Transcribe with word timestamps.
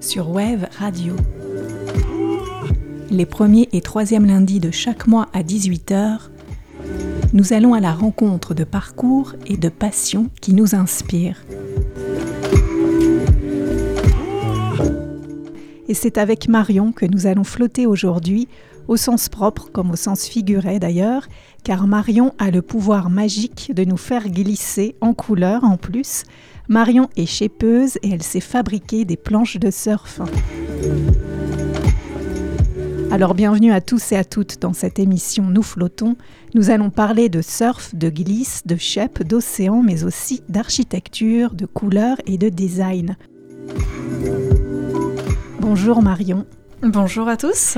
sur 0.00 0.30
Wave 0.30 0.66
Radio. 0.78 1.14
Les 3.10 3.26
premiers 3.26 3.68
et 3.72 3.80
troisièmes 3.80 4.26
lundis 4.26 4.58
de 4.58 4.72
chaque 4.72 5.06
mois 5.06 5.28
à 5.32 5.42
18h, 5.42 6.30
nous 7.32 7.52
allons 7.52 7.74
à 7.74 7.80
la 7.80 7.92
rencontre 7.92 8.54
de 8.54 8.64
parcours 8.64 9.34
et 9.46 9.56
de 9.56 9.68
passions 9.68 10.30
qui 10.40 10.52
nous 10.52 10.74
inspirent. 10.74 11.44
Et 15.86 15.94
c'est 15.94 16.18
avec 16.18 16.48
Marion 16.48 16.90
que 16.90 17.06
nous 17.06 17.26
allons 17.26 17.44
flotter 17.44 17.86
aujourd'hui, 17.86 18.48
au 18.90 18.96
sens 18.96 19.28
propre 19.28 19.70
comme 19.72 19.92
au 19.92 19.96
sens 19.96 20.24
figuré 20.24 20.80
d'ailleurs, 20.80 21.28
car 21.62 21.86
Marion 21.86 22.34
a 22.38 22.50
le 22.50 22.60
pouvoir 22.60 23.08
magique 23.08 23.72
de 23.72 23.84
nous 23.84 23.96
faire 23.96 24.28
glisser 24.28 24.96
en 25.00 25.14
couleur 25.14 25.62
en 25.62 25.76
plus. 25.76 26.24
Marion 26.68 27.08
est 27.16 27.24
chépeuse 27.24 27.98
et 28.02 28.10
elle 28.10 28.24
sait 28.24 28.40
fabriquer 28.40 29.04
des 29.04 29.16
planches 29.16 29.58
de 29.58 29.70
surf. 29.70 30.20
Alors 33.12 33.34
bienvenue 33.34 33.72
à 33.72 33.80
tous 33.80 34.10
et 34.10 34.16
à 34.16 34.24
toutes 34.24 34.60
dans 34.60 34.72
cette 34.72 34.98
émission 34.98 35.44
Nous 35.44 35.62
flottons. 35.62 36.16
Nous 36.54 36.70
allons 36.70 36.90
parler 36.90 37.28
de 37.28 37.42
surf, 37.42 37.94
de 37.94 38.10
glisse, 38.10 38.62
de 38.66 38.74
shape, 38.74 39.22
d'océan, 39.22 39.82
mais 39.84 40.02
aussi 40.02 40.42
d'architecture, 40.48 41.54
de 41.54 41.66
couleurs 41.66 42.16
et 42.26 42.38
de 42.38 42.48
design. 42.48 43.16
Bonjour 45.60 46.02
Marion. 46.02 46.44
Bonjour 46.82 47.28
à 47.28 47.36
tous. 47.36 47.76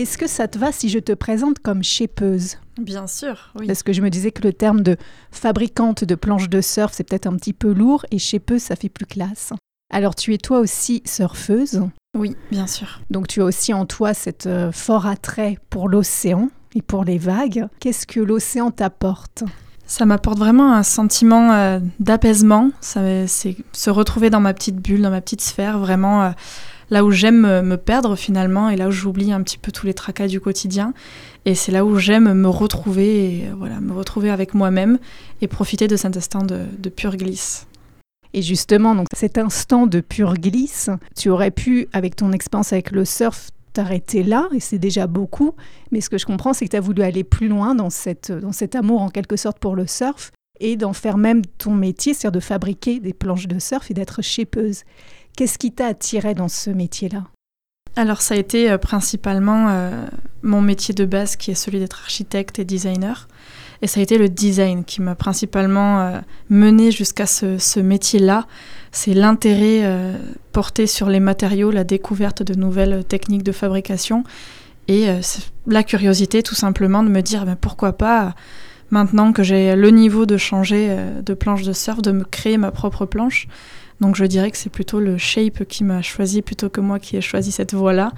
Est-ce 0.00 0.16
que 0.16 0.26
ça 0.26 0.48
te 0.48 0.56
va 0.56 0.72
si 0.72 0.88
je 0.88 0.98
te 0.98 1.12
présente 1.12 1.58
comme 1.58 1.82
shapeuse? 1.82 2.56
Bien 2.80 3.06
sûr, 3.06 3.52
oui. 3.58 3.66
Parce 3.66 3.82
que 3.82 3.92
je 3.92 4.00
me 4.00 4.08
disais 4.08 4.30
que 4.30 4.40
le 4.40 4.54
terme 4.54 4.80
de 4.80 4.96
fabricante 5.30 6.04
de 6.04 6.14
planches 6.14 6.48
de 6.48 6.62
surf, 6.62 6.94
c'est 6.94 7.04
peut-être 7.04 7.26
un 7.26 7.36
petit 7.36 7.52
peu 7.52 7.70
lourd 7.74 8.06
et 8.10 8.18
shapeuse, 8.18 8.62
ça 8.62 8.76
fait 8.76 8.88
plus 8.88 9.04
classe. 9.04 9.52
Alors 9.92 10.14
tu 10.14 10.32
es 10.32 10.38
toi 10.38 10.58
aussi 10.60 11.02
surfeuse? 11.04 11.82
Oui, 12.16 12.34
bien 12.50 12.66
sûr. 12.66 13.02
Donc 13.10 13.28
tu 13.28 13.42
as 13.42 13.44
aussi 13.44 13.74
en 13.74 13.84
toi 13.84 14.14
cet 14.14 14.46
euh, 14.46 14.72
fort 14.72 15.04
attrait 15.04 15.58
pour 15.68 15.86
l'océan 15.86 16.48
et 16.74 16.80
pour 16.80 17.04
les 17.04 17.18
vagues. 17.18 17.66
Qu'est-ce 17.78 18.06
que 18.06 18.20
l'océan 18.20 18.70
t'apporte? 18.70 19.44
Ça 19.84 20.06
m'apporte 20.06 20.38
vraiment 20.38 20.72
un 20.72 20.82
sentiment 20.82 21.52
euh, 21.52 21.78
d'apaisement. 21.98 22.70
C'est 22.80 23.26
se 23.72 23.90
retrouver 23.90 24.30
dans 24.30 24.40
ma 24.40 24.54
petite 24.54 24.76
bulle, 24.76 25.02
dans 25.02 25.10
ma 25.10 25.20
petite 25.20 25.42
sphère, 25.42 25.78
vraiment 25.78 26.22
euh, 26.22 26.30
là 26.90 27.04
où 27.04 27.10
j'aime 27.10 27.62
me 27.62 27.76
perdre 27.76 28.16
finalement 28.16 28.68
et 28.68 28.76
là 28.76 28.88
où 28.88 28.90
j'oublie 28.90 29.32
un 29.32 29.42
petit 29.42 29.58
peu 29.58 29.72
tous 29.72 29.86
les 29.86 29.94
tracas 29.94 30.26
du 30.26 30.40
quotidien. 30.40 30.92
Et 31.44 31.54
c'est 31.54 31.72
là 31.72 31.84
où 31.84 31.96
j'aime 31.96 32.32
me 32.34 32.48
retrouver, 32.48 33.24
et, 33.24 33.50
voilà, 33.56 33.80
me 33.80 33.92
retrouver 33.92 34.30
avec 34.30 34.54
moi-même 34.54 34.98
et 35.40 35.48
profiter 35.48 35.88
de 35.88 35.96
cet 35.96 36.16
instant 36.16 36.42
de, 36.42 36.64
de 36.78 36.88
pure 36.88 37.16
glisse. 37.16 37.66
Et 38.32 38.42
justement, 38.42 38.94
donc 38.94 39.06
cet 39.14 39.38
instant 39.38 39.86
de 39.86 40.00
pure 40.00 40.34
glisse, 40.34 40.90
tu 41.16 41.30
aurais 41.30 41.50
pu, 41.50 41.88
avec 41.92 42.16
ton 42.16 42.32
expérience 42.32 42.72
avec 42.72 42.90
le 42.92 43.04
surf, 43.04 43.50
t'arrêter 43.72 44.22
là, 44.22 44.48
et 44.52 44.60
c'est 44.60 44.78
déjà 44.78 45.06
beaucoup. 45.06 45.54
Mais 45.90 46.00
ce 46.00 46.10
que 46.10 46.18
je 46.18 46.26
comprends, 46.26 46.52
c'est 46.52 46.64
que 46.66 46.70
tu 46.70 46.76
as 46.76 46.80
voulu 46.80 47.02
aller 47.02 47.24
plus 47.24 47.48
loin 47.48 47.74
dans, 47.74 47.90
cette, 47.90 48.30
dans 48.32 48.52
cet 48.52 48.74
amour 48.74 49.00
en 49.02 49.08
quelque 49.08 49.36
sorte 49.36 49.58
pour 49.58 49.74
le 49.74 49.86
surf 49.86 50.32
et 50.60 50.76
d'en 50.76 50.92
faire 50.92 51.16
même 51.16 51.42
ton 51.58 51.74
métier, 51.74 52.12
c'est-à-dire 52.12 52.38
de 52.38 52.44
fabriquer 52.44 53.00
des 53.00 53.14
planches 53.14 53.48
de 53.48 53.58
surf 53.58 53.90
et 53.90 53.94
d'être 53.94 54.22
shapeuse. 54.22 54.84
Qu'est-ce 55.40 55.56
qui 55.56 55.72
t'a 55.72 55.86
attiré 55.86 56.34
dans 56.34 56.48
ce 56.48 56.68
métier-là? 56.68 57.24
Alors 57.96 58.20
ça 58.20 58.34
a 58.34 58.36
été 58.36 58.70
euh, 58.70 58.76
principalement 58.76 59.68
euh, 59.70 60.04
mon 60.42 60.60
métier 60.60 60.92
de 60.92 61.06
base 61.06 61.36
qui 61.36 61.50
est 61.50 61.54
celui 61.54 61.78
d'être 61.78 61.98
architecte 62.02 62.58
et 62.58 62.66
designer. 62.66 63.26
Et 63.80 63.86
ça 63.86 64.00
a 64.00 64.02
été 64.02 64.18
le 64.18 64.28
design 64.28 64.84
qui 64.84 65.00
m'a 65.00 65.14
principalement 65.14 66.02
euh, 66.02 66.20
mené 66.50 66.90
jusqu'à 66.90 67.24
ce, 67.24 67.80
métier-là. 67.80 68.46
C'est 68.92 69.14
l'intérêt 69.14 69.82
porté 70.52 70.86
sur 70.86 71.08
les 71.08 71.20
matériaux, 71.20 71.70
la 71.70 71.84
découverte 71.84 72.42
de 72.42 72.52
nouvelles 72.52 73.02
techniques 73.02 73.42
de 73.42 73.52
fabrication 73.52 74.24
et 74.88 75.06
la 75.66 75.82
curiosité 75.82 76.42
tout 76.42 76.54
simplement 76.54 77.02
de 77.02 77.08
me 77.08 77.22
dire 77.22 77.46
ben, 77.46 77.56
pourquoi 77.56 77.94
pas 77.94 78.34
maintenant 78.90 79.32
que 79.32 79.42
j'ai 79.42 79.74
le 79.74 79.88
niveau 79.88 80.26
de 80.26 80.36
changer 80.36 80.94
de 81.24 81.32
planche 81.32 81.62
de 81.62 81.72
surf, 81.72 82.02
de 82.02 82.12
me 82.12 82.24
créer 82.24 82.58
ma 82.58 82.72
propre 82.72 83.06
planche. 83.06 83.48
Donc 84.00 84.16
je 84.16 84.24
dirais 84.24 84.50
que 84.50 84.56
c'est 84.56 84.70
plutôt 84.70 84.98
le 84.98 85.18
shape 85.18 85.64
qui 85.64 85.84
m'a 85.84 86.02
choisi 86.02 86.42
plutôt 86.42 86.70
que 86.70 86.80
moi 86.80 86.98
qui 86.98 87.16
ai 87.16 87.20
choisi 87.20 87.52
cette 87.52 87.74
voie-là. 87.74 88.12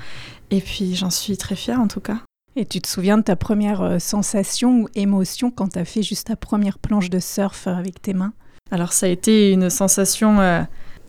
Et 0.50 0.60
puis 0.60 0.94
j'en 0.94 1.10
suis 1.10 1.37
très 1.37 1.56
fière 1.56 1.81
en 1.81 1.88
tout 1.88 2.00
cas. 2.00 2.19
Et 2.54 2.66
tu 2.66 2.81
te 2.81 2.88
souviens 2.88 3.16
de 3.16 3.22
ta 3.22 3.34
première 3.34 3.82
euh, 3.82 3.98
sensation 3.98 4.82
ou 4.82 4.88
émotion 4.94 5.50
quand 5.50 5.69
tu 5.69 5.78
as 5.78 5.84
fait 5.84 6.03
juste 6.03 6.26
ta 6.26 6.37
première 6.37 6.78
planche 6.78 7.09
de 7.09 7.19
surf 7.19 7.66
euh, 7.66 7.75
avec 7.75 8.03
tes 8.03 8.12
mains? 8.12 8.34
Alors 8.71 8.92
ça 8.92 9.06
a 9.06 9.09
été 9.09 9.53
une 9.53 9.71
sensation 9.71 10.38
euh, 10.41 10.60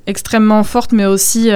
extrêmement 0.08 0.64
forte 0.64 0.94
mais 0.94 1.06
aussi 1.06 1.50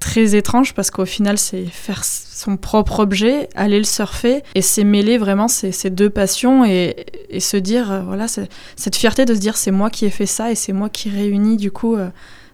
très 0.00 0.34
étrange 0.34 0.74
parce 0.74 0.90
qu'au 0.90 1.04
final 1.04 1.38
c'est 1.38 1.64
faire 1.64 2.04
son 2.04 2.56
propre 2.56 3.00
objet, 3.00 3.48
aller 3.54 3.78
le 3.78 3.84
surfer 3.84 4.42
et 4.54 4.62
c'est 4.62 4.84
mêler 4.84 5.18
vraiment 5.18 5.48
ces, 5.48 5.90
deux 5.90 6.10
passions 6.10 6.64
et, 6.64 7.06
se 7.38 7.56
dire, 7.56 8.02
voilà, 8.04 8.26
cette 8.28 8.96
fierté 8.96 9.24
de 9.26 9.34
se 9.34 9.40
dire 9.40 9.56
c'est 9.56 9.70
moi 9.70 9.90
qui 9.90 10.06
ai 10.06 10.10
fait 10.10 10.26
ça 10.26 10.50
et 10.50 10.54
c'est 10.54 10.72
moi 10.72 10.88
qui 10.88 11.10
réunis 11.10 11.56
du 11.56 11.70
coup 11.70 11.96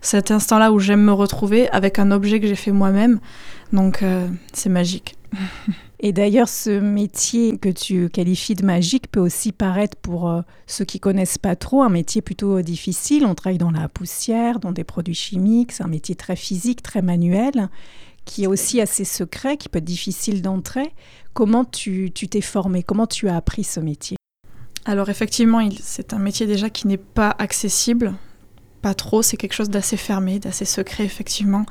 cet 0.01 0.31
instant-là 0.31 0.73
où 0.73 0.79
j'aime 0.79 1.03
me 1.03 1.13
retrouver 1.13 1.69
avec 1.71 1.99
un 1.99 2.11
objet 2.11 2.41
que 2.41 2.47
j'ai 2.47 2.55
fait 2.55 2.73
moi-même. 2.73 3.21
Donc 3.73 4.03
euh, 4.03 4.29
c'est 4.53 4.69
magique. 4.69 5.17
Et 6.01 6.13
d'ailleurs, 6.13 6.49
ce 6.49 6.79
métier 6.79 7.59
que 7.59 7.69
tu 7.69 8.09
qualifies 8.09 8.55
de 8.55 8.65
magique 8.65 9.11
peut 9.11 9.21
aussi 9.21 9.51
paraître 9.51 9.97
pour 9.97 10.29
euh, 10.29 10.43
ceux 10.69 10.85
qui 10.85 11.01
connaissent 11.01 11.39
pas 11.39 11.57
trop 11.57 11.83
un 11.83 11.89
métier 11.89 12.23
plutôt 12.23 12.63
difficile. 12.63 13.27
On 13.27 13.35
travaille 13.35 13.59
dans 13.59 13.73
la 13.73 13.89
poussière, 13.89 14.61
dans 14.61 14.71
des 14.71 14.85
produits 14.85 15.15
chimiques. 15.15 15.73
C'est 15.73 15.83
un 15.83 15.89
métier 15.89 16.15
très 16.15 16.37
physique, 16.37 16.83
très 16.83 17.03
manuel, 17.03 17.69
qui 18.25 18.45
est 18.45 18.47
aussi 18.47 18.81
assez 18.81 19.05
secret, 19.05 19.57
qui 19.57 19.69
peut 19.69 19.79
être 19.79 19.85
difficile 19.85 20.41
d'entrer. 20.41 20.93
Comment 21.35 21.65
tu 21.65 22.13
t'es 22.13 22.41
formé? 22.41 22.85
Comment 22.85 23.09
tu 23.09 23.29
as 23.29 23.37
appris 23.37 23.65
ce 23.65 23.81
métier? 23.81 24.17
Alors 24.85 25.11
effectivement, 25.11 25.69
c'est 25.83 26.15
un 26.15 26.19
métier 26.19 26.47
déjà 26.47 26.71
qui 26.71 26.87
n'est 26.87 26.97
pas 26.97 27.35
accessible 27.39 28.15
trop, 28.95 29.23
c'est 29.23 29.37
quelque 29.37 29.53
chose 29.53 29.71
d'assez 29.71 29.97
fermé, 29.97 30.39
d'assez 30.39 30.65
secret 30.65 31.05
effectivement. 31.05 31.67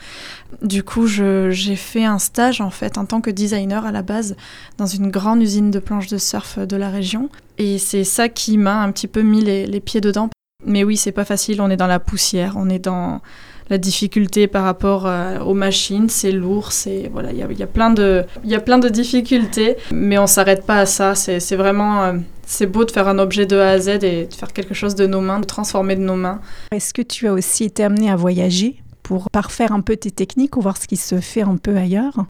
Du 0.61 0.83
coup, 0.83 1.07
j'ai 1.07 1.75
fait 1.75 2.05
un 2.05 2.19
stage 2.19 2.61
en 2.61 2.69
fait 2.69 2.97
en 2.97 3.05
tant 3.05 3.21
que 3.21 3.29
designer 3.29 3.85
à 3.85 3.91
la 3.91 4.01
base 4.01 4.35
dans 4.77 4.85
une 4.85 5.09
grande 5.09 5.41
usine 5.41 5.71
de 5.71 5.79
planches 5.79 6.07
de 6.07 6.17
surf 6.17 6.59
de 6.59 6.75
la 6.75 6.89
région. 6.89 7.29
Et 7.57 7.77
c'est 7.79 8.03
ça 8.03 8.29
qui 8.29 8.57
m'a 8.57 8.81
un 8.81 8.91
petit 8.91 9.07
peu 9.07 9.21
mis 9.21 9.41
les, 9.41 9.79
pieds 9.79 10.01
dedans. 10.01 10.29
Mais 10.65 10.83
oui, 10.83 10.97
c'est 10.97 11.11
pas 11.11 11.25
facile, 11.25 11.61
on 11.61 11.69
est 11.69 11.77
dans 11.77 11.87
la 11.87 11.99
poussière, 11.99 12.53
on 12.57 12.69
est 12.69 12.79
dans 12.79 13.21
la 13.69 13.77
difficulté 13.77 14.47
par 14.47 14.63
rapport 14.63 15.05
euh, 15.05 15.39
aux 15.39 15.53
machines, 15.53 16.09
c'est 16.09 16.31
lourd, 16.31 16.71
c'est 16.71 17.09
voilà, 17.11 17.31
il 17.31 17.37
y 17.37 17.43
a, 17.43 17.51
y 17.51 17.63
a, 17.63 17.67
plein 17.67 17.89
de 17.89 18.23
il 18.43 18.49
y 18.49 18.55
a 18.55 18.59
plein 18.59 18.79
de 18.79 18.89
difficultés, 18.89 19.77
mais 19.91 20.17
on 20.17 20.27
s'arrête 20.27 20.65
pas 20.65 20.79
à 20.79 20.85
ça. 20.85 21.15
C'est 21.15 21.55
vraiment 21.55 22.03
euh, 22.03 22.13
c'est 22.45 22.65
beau 22.65 22.85
de 22.85 22.91
faire 22.91 23.07
un 23.07 23.19
objet 23.19 23.45
de 23.45 23.57
A 23.57 23.71
à 23.71 23.79
Z 23.79 23.89
et 24.03 24.25
de 24.25 24.33
faire 24.33 24.53
quelque 24.53 24.73
chose 24.73 24.95
de 24.95 25.05
nos 25.05 25.21
mains, 25.21 25.39
de 25.39 25.45
transformer 25.45 25.95
de 25.95 26.01
nos 26.01 26.15
mains. 26.15 26.39
Est-ce 26.71 26.93
que 26.93 27.01
tu 27.01 27.27
as 27.27 27.33
aussi 27.33 27.65
été 27.65 27.83
amené 27.83 28.09
à 28.09 28.15
voyager 28.15 28.81
pour 29.03 29.29
parfaire 29.29 29.71
un 29.71 29.81
peu 29.81 29.97
tes 29.97 30.11
techniques 30.11 30.57
ou 30.57 30.61
voir 30.61 30.77
ce 30.77 30.87
qui 30.87 30.97
se 30.97 31.19
fait 31.19 31.41
un 31.41 31.57
peu 31.57 31.75
ailleurs? 31.75 32.25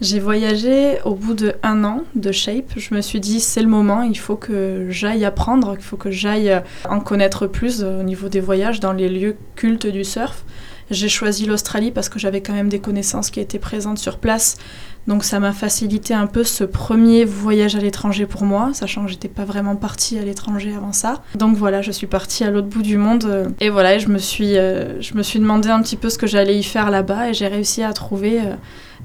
J'ai 0.00 0.20
voyagé 0.20 0.98
au 1.04 1.16
bout 1.16 1.34
de 1.34 1.56
un 1.64 1.82
an 1.82 2.04
de 2.14 2.30
Shape. 2.30 2.74
Je 2.76 2.94
me 2.94 3.00
suis 3.00 3.18
dit 3.18 3.40
c'est 3.40 3.62
le 3.62 3.68
moment, 3.68 4.02
il 4.02 4.16
faut 4.16 4.36
que 4.36 4.86
j'aille 4.90 5.24
apprendre, 5.24 5.74
il 5.76 5.82
faut 5.82 5.96
que 5.96 6.12
j'aille 6.12 6.62
en 6.88 7.00
connaître 7.00 7.48
plus 7.48 7.82
au 7.82 8.04
niveau 8.04 8.28
des 8.28 8.38
voyages 8.38 8.78
dans 8.78 8.92
les 8.92 9.08
lieux 9.08 9.36
cultes 9.56 9.88
du 9.88 10.04
surf. 10.04 10.44
J'ai 10.90 11.08
choisi 11.08 11.44
l'Australie 11.46 11.90
parce 11.90 12.08
que 12.08 12.18
j'avais 12.18 12.40
quand 12.40 12.54
même 12.54 12.68
des 12.68 12.80
connaissances 12.80 13.30
qui 13.30 13.40
étaient 13.40 13.58
présentes 13.58 13.98
sur 13.98 14.18
place. 14.18 14.56
Donc 15.08 15.24
ça 15.24 15.40
m'a 15.40 15.52
facilité 15.52 16.12
un 16.12 16.26
peu 16.26 16.44
ce 16.44 16.64
premier 16.64 17.24
voyage 17.24 17.74
à 17.76 17.78
l'étranger 17.78 18.26
pour 18.26 18.44
moi, 18.44 18.70
sachant 18.74 19.06
que 19.06 19.10
j'étais 19.10 19.28
pas 19.28 19.46
vraiment 19.46 19.74
partie 19.74 20.18
à 20.18 20.22
l'étranger 20.22 20.74
avant 20.76 20.92
ça. 20.92 21.22
Donc 21.34 21.56
voilà, 21.56 21.80
je 21.80 21.90
suis 21.90 22.06
partie 22.06 22.44
à 22.44 22.50
l'autre 22.50 22.68
bout 22.68 22.82
du 22.82 22.98
monde 22.98 23.24
euh, 23.24 23.48
et 23.60 23.70
voilà, 23.70 23.96
je 23.96 24.08
me 24.08 24.18
suis, 24.18 24.58
euh, 24.58 25.00
je 25.00 25.14
me 25.14 25.22
suis 25.22 25.38
demandé 25.38 25.70
un 25.70 25.80
petit 25.80 25.96
peu 25.96 26.10
ce 26.10 26.18
que 26.18 26.26
j'allais 26.26 26.58
y 26.58 26.62
faire 26.62 26.90
là-bas 26.90 27.30
et 27.30 27.34
j'ai 27.34 27.46
réussi 27.46 27.82
à 27.82 27.94
trouver 27.94 28.40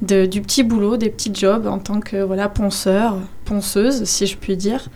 euh, 0.10 0.28
du 0.28 0.42
petit 0.42 0.64
boulot, 0.64 0.98
des 0.98 1.10
petits 1.10 1.34
jobs 1.34 1.68
en 1.68 1.80
tant 1.80 2.02
que 2.02 2.22
voilà 2.22 2.50
ponceur, 2.50 3.18
ponceuse 3.46 4.04
si 4.04 4.28
je 4.28 4.36
puis 4.36 4.58
dire. 4.58 4.90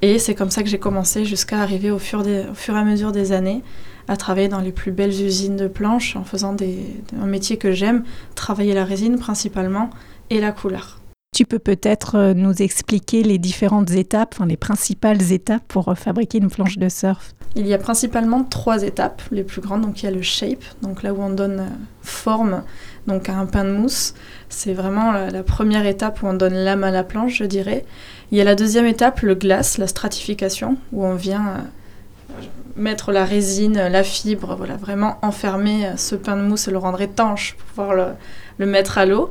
Et 0.00 0.18
c'est 0.18 0.34
comme 0.34 0.50
ça 0.50 0.62
que 0.62 0.70
j'ai 0.70 0.78
commencé 0.78 1.26
jusqu'à 1.26 1.60
arriver 1.60 1.90
au 1.90 1.98
fur, 1.98 2.20
au 2.20 2.54
fur 2.54 2.76
et 2.76 2.78
à 2.78 2.84
mesure 2.84 3.12
des 3.12 3.32
années 3.32 3.62
à 4.08 4.16
travailler 4.16 4.48
dans 4.48 4.60
les 4.60 4.72
plus 4.72 4.92
belles 4.92 5.20
usines 5.22 5.56
de 5.56 5.68
planches 5.68 6.16
en 6.16 6.24
faisant 6.24 6.52
des, 6.52 6.78
un 7.20 7.26
métier 7.26 7.56
que 7.56 7.72
j'aime, 7.72 8.04
travailler 8.34 8.74
la 8.74 8.84
résine 8.84 9.18
principalement 9.18 9.90
et 10.30 10.40
la 10.40 10.52
couleur. 10.52 11.00
Tu 11.36 11.44
peux 11.44 11.58
peut-être 11.58 12.14
euh, 12.14 12.32
nous 12.32 12.62
expliquer 12.62 13.22
les 13.22 13.36
différentes 13.36 13.90
étapes, 13.90 14.34
enfin 14.34 14.46
les 14.46 14.56
principales 14.56 15.32
étapes 15.32 15.62
pour 15.68 15.88
euh, 15.88 15.94
fabriquer 15.94 16.38
une 16.38 16.48
planche 16.48 16.78
de 16.78 16.88
surf? 16.88 17.34
Il 17.56 17.66
y 17.66 17.74
a 17.74 17.78
principalement 17.78 18.42
trois 18.42 18.84
étapes 18.84 19.20
les 19.30 19.44
plus 19.44 19.60
grandes. 19.60 19.82
Donc 19.82 20.02
il 20.02 20.06
y 20.06 20.08
a 20.08 20.12
le 20.12 20.22
shape, 20.22 20.64
donc 20.80 21.02
là 21.02 21.12
où 21.12 21.20
on 21.20 21.28
donne 21.28 21.60
euh, 21.60 21.68
forme 22.00 22.62
donc 23.06 23.28
à 23.28 23.36
un 23.36 23.44
pain 23.44 23.64
de 23.64 23.72
mousse. 23.72 24.14
C'est 24.48 24.72
vraiment 24.72 25.12
la 25.12 25.42
première 25.42 25.84
étape 25.84 26.22
où 26.22 26.26
on 26.26 26.32
donne 26.32 26.54
l'âme 26.54 26.84
à 26.84 26.90
la 26.90 27.04
planche, 27.04 27.36
je 27.36 27.44
dirais. 27.44 27.84
Il 28.32 28.38
y 28.38 28.40
a 28.40 28.44
la 28.44 28.54
deuxième 28.54 28.86
étape, 28.86 29.20
le 29.20 29.34
glace, 29.34 29.76
la 29.76 29.86
stratification, 29.86 30.78
où 30.92 31.04
on 31.04 31.14
vient 31.14 31.66
mettre 32.76 33.12
la 33.12 33.24
résine, 33.24 33.74
la 33.74 34.02
fibre, 34.02 34.54
voilà, 34.56 34.76
vraiment 34.76 35.18
enfermer 35.22 35.92
ce 35.96 36.14
pain 36.14 36.36
de 36.36 36.42
mousse 36.42 36.68
et 36.68 36.70
le 36.70 36.78
rendre 36.78 37.00
étanche 37.00 37.54
pour 37.54 37.66
pouvoir 37.66 37.94
le, 37.94 38.06
le 38.58 38.66
mettre 38.66 38.98
à 38.98 39.06
l'eau. 39.06 39.30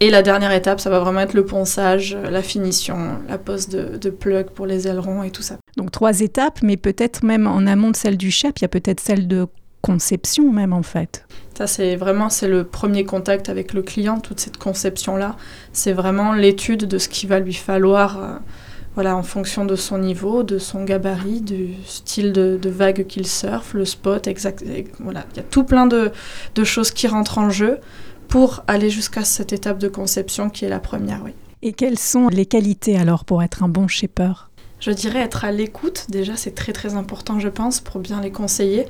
Et 0.00 0.10
la 0.10 0.22
dernière 0.22 0.52
étape, 0.52 0.80
ça 0.80 0.90
va 0.90 0.98
vraiment 0.98 1.20
être 1.20 1.34
le 1.34 1.44
ponçage, 1.44 2.16
la 2.30 2.42
finition, 2.42 3.18
la 3.28 3.38
pose 3.38 3.68
de, 3.68 3.96
de 3.96 4.10
plug 4.10 4.50
pour 4.50 4.66
les 4.66 4.88
ailerons 4.88 5.22
et 5.22 5.30
tout 5.30 5.42
ça. 5.42 5.56
Donc 5.76 5.90
trois 5.90 6.20
étapes, 6.20 6.60
mais 6.62 6.76
peut-être 6.76 7.22
même 7.24 7.46
en 7.46 7.66
amont 7.66 7.90
de 7.90 7.96
celle 7.96 8.16
du 8.16 8.30
chef, 8.30 8.52
il 8.58 8.62
y 8.62 8.64
a 8.64 8.68
peut-être 8.68 9.00
celle 9.00 9.28
de 9.28 9.46
conception 9.80 10.52
même 10.52 10.72
en 10.72 10.82
fait. 10.82 11.24
Ça 11.56 11.66
c'est 11.66 11.96
vraiment 11.96 12.30
c'est 12.30 12.48
le 12.48 12.64
premier 12.64 13.04
contact 13.04 13.48
avec 13.48 13.72
le 13.72 13.82
client, 13.82 14.20
toute 14.20 14.40
cette 14.40 14.56
conception 14.56 15.16
là, 15.16 15.36
c'est 15.72 15.92
vraiment 15.92 16.32
l'étude 16.32 16.86
de 16.86 16.98
ce 16.98 17.08
qu'il 17.08 17.28
va 17.28 17.40
lui 17.40 17.54
falloir. 17.54 18.18
Euh, 18.18 18.36
voilà, 18.94 19.16
en 19.16 19.22
fonction 19.22 19.64
de 19.64 19.76
son 19.76 19.98
niveau, 19.98 20.42
de 20.42 20.58
son 20.58 20.84
gabarit, 20.84 21.40
du 21.40 21.70
style 21.86 22.32
de, 22.32 22.58
vague 22.64 23.06
qu'il 23.06 23.26
surfe, 23.26 23.74
le 23.74 23.84
spot, 23.84 24.26
exact. 24.26 24.64
Voilà, 25.00 25.24
il 25.32 25.38
y 25.38 25.40
a 25.40 25.44
tout 25.44 25.64
plein 25.64 25.86
de, 25.86 26.10
de, 26.54 26.64
choses 26.64 26.90
qui 26.90 27.06
rentrent 27.06 27.38
en 27.38 27.50
jeu 27.50 27.78
pour 28.28 28.62
aller 28.66 28.90
jusqu'à 28.90 29.24
cette 29.24 29.52
étape 29.52 29.78
de 29.78 29.88
conception 29.88 30.50
qui 30.50 30.64
est 30.64 30.68
la 30.68 30.80
première, 30.80 31.22
oui. 31.24 31.32
Et 31.62 31.72
quelles 31.72 31.98
sont 31.98 32.28
les 32.28 32.44
qualités 32.44 32.96
alors 32.98 33.24
pour 33.24 33.42
être 33.42 33.62
un 33.62 33.68
bon 33.68 33.86
shaper? 33.88 34.50
Je 34.80 34.90
dirais 34.90 35.20
être 35.20 35.44
à 35.44 35.52
l'écoute, 35.52 36.06
déjà 36.08 36.36
c'est 36.36 36.56
très 36.56 36.72
très 36.72 36.94
important 36.94 37.38
je 37.38 37.48
pense 37.48 37.78
pour 37.80 38.00
bien 38.00 38.20
les 38.20 38.32
conseiller. 38.32 38.86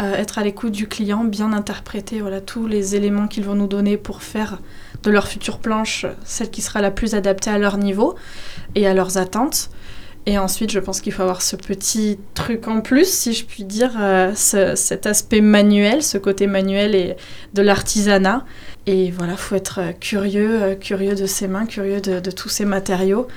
Euh, 0.00 0.14
être 0.14 0.38
à 0.38 0.44
l'écoute 0.44 0.72
du 0.72 0.88
client, 0.88 1.22
bien 1.22 1.52
interpréter 1.52 2.20
voilà, 2.20 2.40
tous 2.40 2.66
les 2.66 2.96
éléments 2.96 3.28
qu'ils 3.28 3.44
vont 3.44 3.54
nous 3.54 3.68
donner 3.68 3.96
pour 3.96 4.22
faire 4.22 4.58
de 5.04 5.10
leur 5.10 5.28
future 5.28 5.58
planche 5.58 6.06
celle 6.24 6.50
qui 6.50 6.62
sera 6.62 6.80
la 6.80 6.90
plus 6.90 7.14
adaptée 7.14 7.50
à 7.50 7.58
leur 7.58 7.76
niveau 7.76 8.14
et 8.74 8.86
à 8.86 8.94
leurs 8.94 9.18
attentes. 9.18 9.70
Et 10.26 10.38
ensuite, 10.38 10.70
je 10.70 10.80
pense 10.80 11.02
qu'il 11.02 11.12
faut 11.12 11.22
avoir 11.22 11.42
ce 11.42 11.54
petit 11.54 12.18
truc 12.32 12.66
en 12.66 12.80
plus, 12.80 13.06
si 13.06 13.34
je 13.34 13.44
puis 13.44 13.64
dire, 13.64 13.90
euh, 14.00 14.32
cet 14.34 15.06
aspect 15.06 15.42
manuel, 15.42 16.02
ce 16.02 16.16
côté 16.16 16.46
manuel 16.46 16.94
et 16.94 17.16
de 17.52 17.60
l'artisanat. 17.60 18.46
Et 18.86 19.10
voilà, 19.10 19.36
faut 19.36 19.54
être 19.54 19.80
curieux, 20.00 20.62
euh, 20.62 20.74
curieux 20.76 21.14
de 21.14 21.26
ses 21.26 21.46
mains, 21.46 21.66
curieux 21.66 22.00
de 22.00 22.30
tous 22.30 22.48
ces 22.48 22.64
matériaux. 22.64 23.28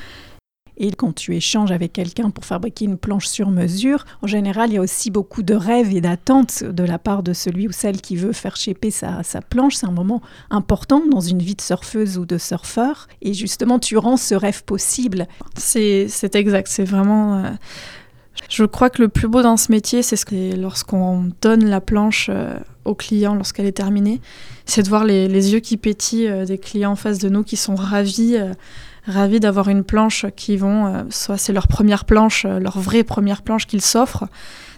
Et 0.78 0.92
quand 0.92 1.14
tu 1.14 1.36
échanges 1.36 1.72
avec 1.72 1.94
quelqu'un 1.94 2.30
pour 2.30 2.46
fabriquer 2.46 2.86
une 2.86 2.98
planche 2.98 3.28
sur 3.28 3.50
mesure, 3.50 4.06
en 4.22 4.28
général, 4.28 4.70
il 4.70 4.76
y 4.76 4.78
a 4.78 4.82
aussi 4.82 5.10
beaucoup 5.10 5.42
de 5.42 5.56
rêves 5.56 5.96
et 5.96 6.02
d'attentes 6.02 6.64
de 6.64 6.84
la 6.84 7.00
part 7.00 7.24
de 7.24 7.34
celui 7.34 7.68
ou 7.68 7.72
celle 7.72 8.00
qui 8.00 8.16
veut 8.16 8.32
faire 8.32 8.56
shaper 8.56 8.92
sa, 8.92 9.24
sa 9.24 9.42
planche. 9.42 9.76
C'est 9.76 9.88
un 9.88 9.92
moment 9.92 10.22
important 10.52 11.02
dans 11.10 11.20
une 11.20 11.40
vie 11.40 11.56
de 11.56 11.62
surfeuse 11.62 12.20
ou 12.20 12.26
de 12.26 12.38
surfeur. 12.38 13.08
Et 13.22 13.34
justement, 13.34 13.80
tu 13.80 13.98
rends 13.98 14.18
ce 14.18 14.36
rêve 14.36 14.64
possible. 14.64 15.28
C'est 15.56 16.08
exact. 16.36 16.68
C'est 16.68 16.86
vraiment. 16.86 17.44
Euh, 17.44 17.50
je 18.50 18.64
crois 18.64 18.92
que 18.92 19.02
le 19.02 19.08
plus 19.08 19.28
beau 19.28 19.42
dans 19.42 19.58
ce 19.58 19.72
métier, 19.72 20.04
c'est 20.04 20.16
ce 20.16 20.56
lorsqu'on 20.56 21.32
donne 21.42 21.66
la 21.66 21.82
planche 21.82 22.30
euh, 22.32 22.56
au 22.86 22.94
client 22.94 23.34
lorsqu'elle 23.34 23.66
est 23.66 23.72
terminée, 23.72 24.22
c'est 24.66 24.84
de 24.84 24.90
voir 24.90 25.06
les, 25.06 25.28
les, 25.28 25.54
yeux 25.54 25.60
qui 25.60 25.76
pétillent 25.76 26.28
euh, 26.28 26.46
des 26.46 26.60
clients 26.60 26.92
en 26.92 26.96
face 26.96 27.18
de 27.18 27.30
nous 27.30 27.44
qui 27.44 27.58
sont 27.58 27.74
ravis 27.74 28.38
ravis 29.08 29.40
d'avoir 29.40 29.70
une 29.70 29.84
planche 29.84 30.26
qui 30.36 30.58
vont, 30.58 30.88
euh, 30.88 31.04
soit 31.10 31.38
c'est 31.38 31.54
leur 31.54 31.68
première 31.68 32.06
planche, 32.06 32.46
euh, 32.46 32.60
leur 32.60 32.78
vraie 32.78 33.04
première 33.04 33.42
planche 33.42 33.66
qu'ils 33.66 33.82
s'offrent. 33.82 34.26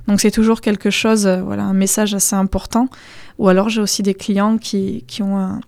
Donc 0.07 0.21
c'est 0.21 0.31
toujours 0.31 0.61
quelque 0.61 0.89
chose, 0.89 1.27
euh, 1.27 1.41
voilà, 1.41 1.63
un 1.63 1.73
message 1.73 2.13
assez 2.13 2.35
important. 2.35 2.87
Ou 3.39 3.49
alors 3.49 3.69
j'ai 3.69 3.81
aussi 3.81 4.03
des 4.03 4.13
clients 4.13 4.57
qui, 4.57 5.03
qui 5.07 5.23
ont 5.23 5.37
un, 5.37 5.59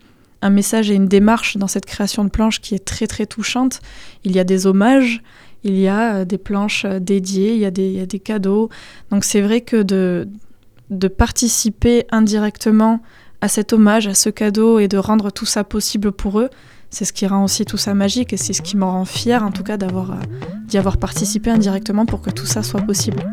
un, 0.41 0.49
message 0.49 0.91
et 0.91 0.95
une 0.95 1.07
démarche 1.07 1.57
dans 1.57 1.67
cette 1.67 1.85
création 1.85 2.23
de 2.23 2.29
planche 2.29 2.61
qui 2.61 2.75
est 2.75 2.85
très 2.85 3.07
très 3.07 3.25
touchante. 3.25 3.81
Il 4.23 4.35
y 4.35 4.39
a 4.39 4.43
des 4.43 4.67
hommages, 4.67 5.21
il 5.63 5.77
y 5.77 5.87
a 5.87 6.25
des 6.25 6.37
planches 6.37 6.85
dédiées, 6.85 7.53
il 7.53 7.59
y 7.59 7.65
a 7.65 7.71
des, 7.71 7.87
il 7.87 7.97
y 7.97 8.01
a 8.01 8.05
des 8.05 8.19
cadeaux. 8.19 8.69
Donc 9.09 9.23
c'est 9.23 9.41
vrai 9.41 9.61
que 9.61 9.81
de, 9.81 10.27
de 10.89 11.07
participer 11.07 12.05
indirectement 12.11 13.01
à 13.41 13.47
cet 13.47 13.73
hommage, 13.73 14.07
à 14.07 14.13
ce 14.13 14.29
cadeau 14.29 14.79
et 14.79 14.87
de 14.87 14.97
rendre 14.97 15.31
tout 15.31 15.45
ça 15.45 15.63
possible 15.63 16.11
pour 16.11 16.39
eux, 16.39 16.49
c'est 16.91 17.05
ce 17.05 17.13
qui 17.13 17.25
rend 17.25 17.43
aussi 17.43 17.65
tout 17.65 17.77
ça 17.77 17.93
magique 17.93 18.33
et 18.33 18.37
c'est 18.37 18.53
ce 18.53 18.61
qui 18.61 18.77
me 18.77 18.83
rend 18.83 19.05
fière 19.05 19.43
en 19.43 19.51
tout 19.51 19.63
cas 19.63 19.77
d'avoir 19.77 20.11
euh, 20.11 20.15
d'y 20.67 20.77
avoir 20.77 20.97
participé 20.97 21.49
indirectement 21.49 22.05
pour 22.05 22.21
que 22.21 22.29
tout 22.29 22.45
ça 22.45 22.61
soit 22.61 22.81
possible. 22.81 23.23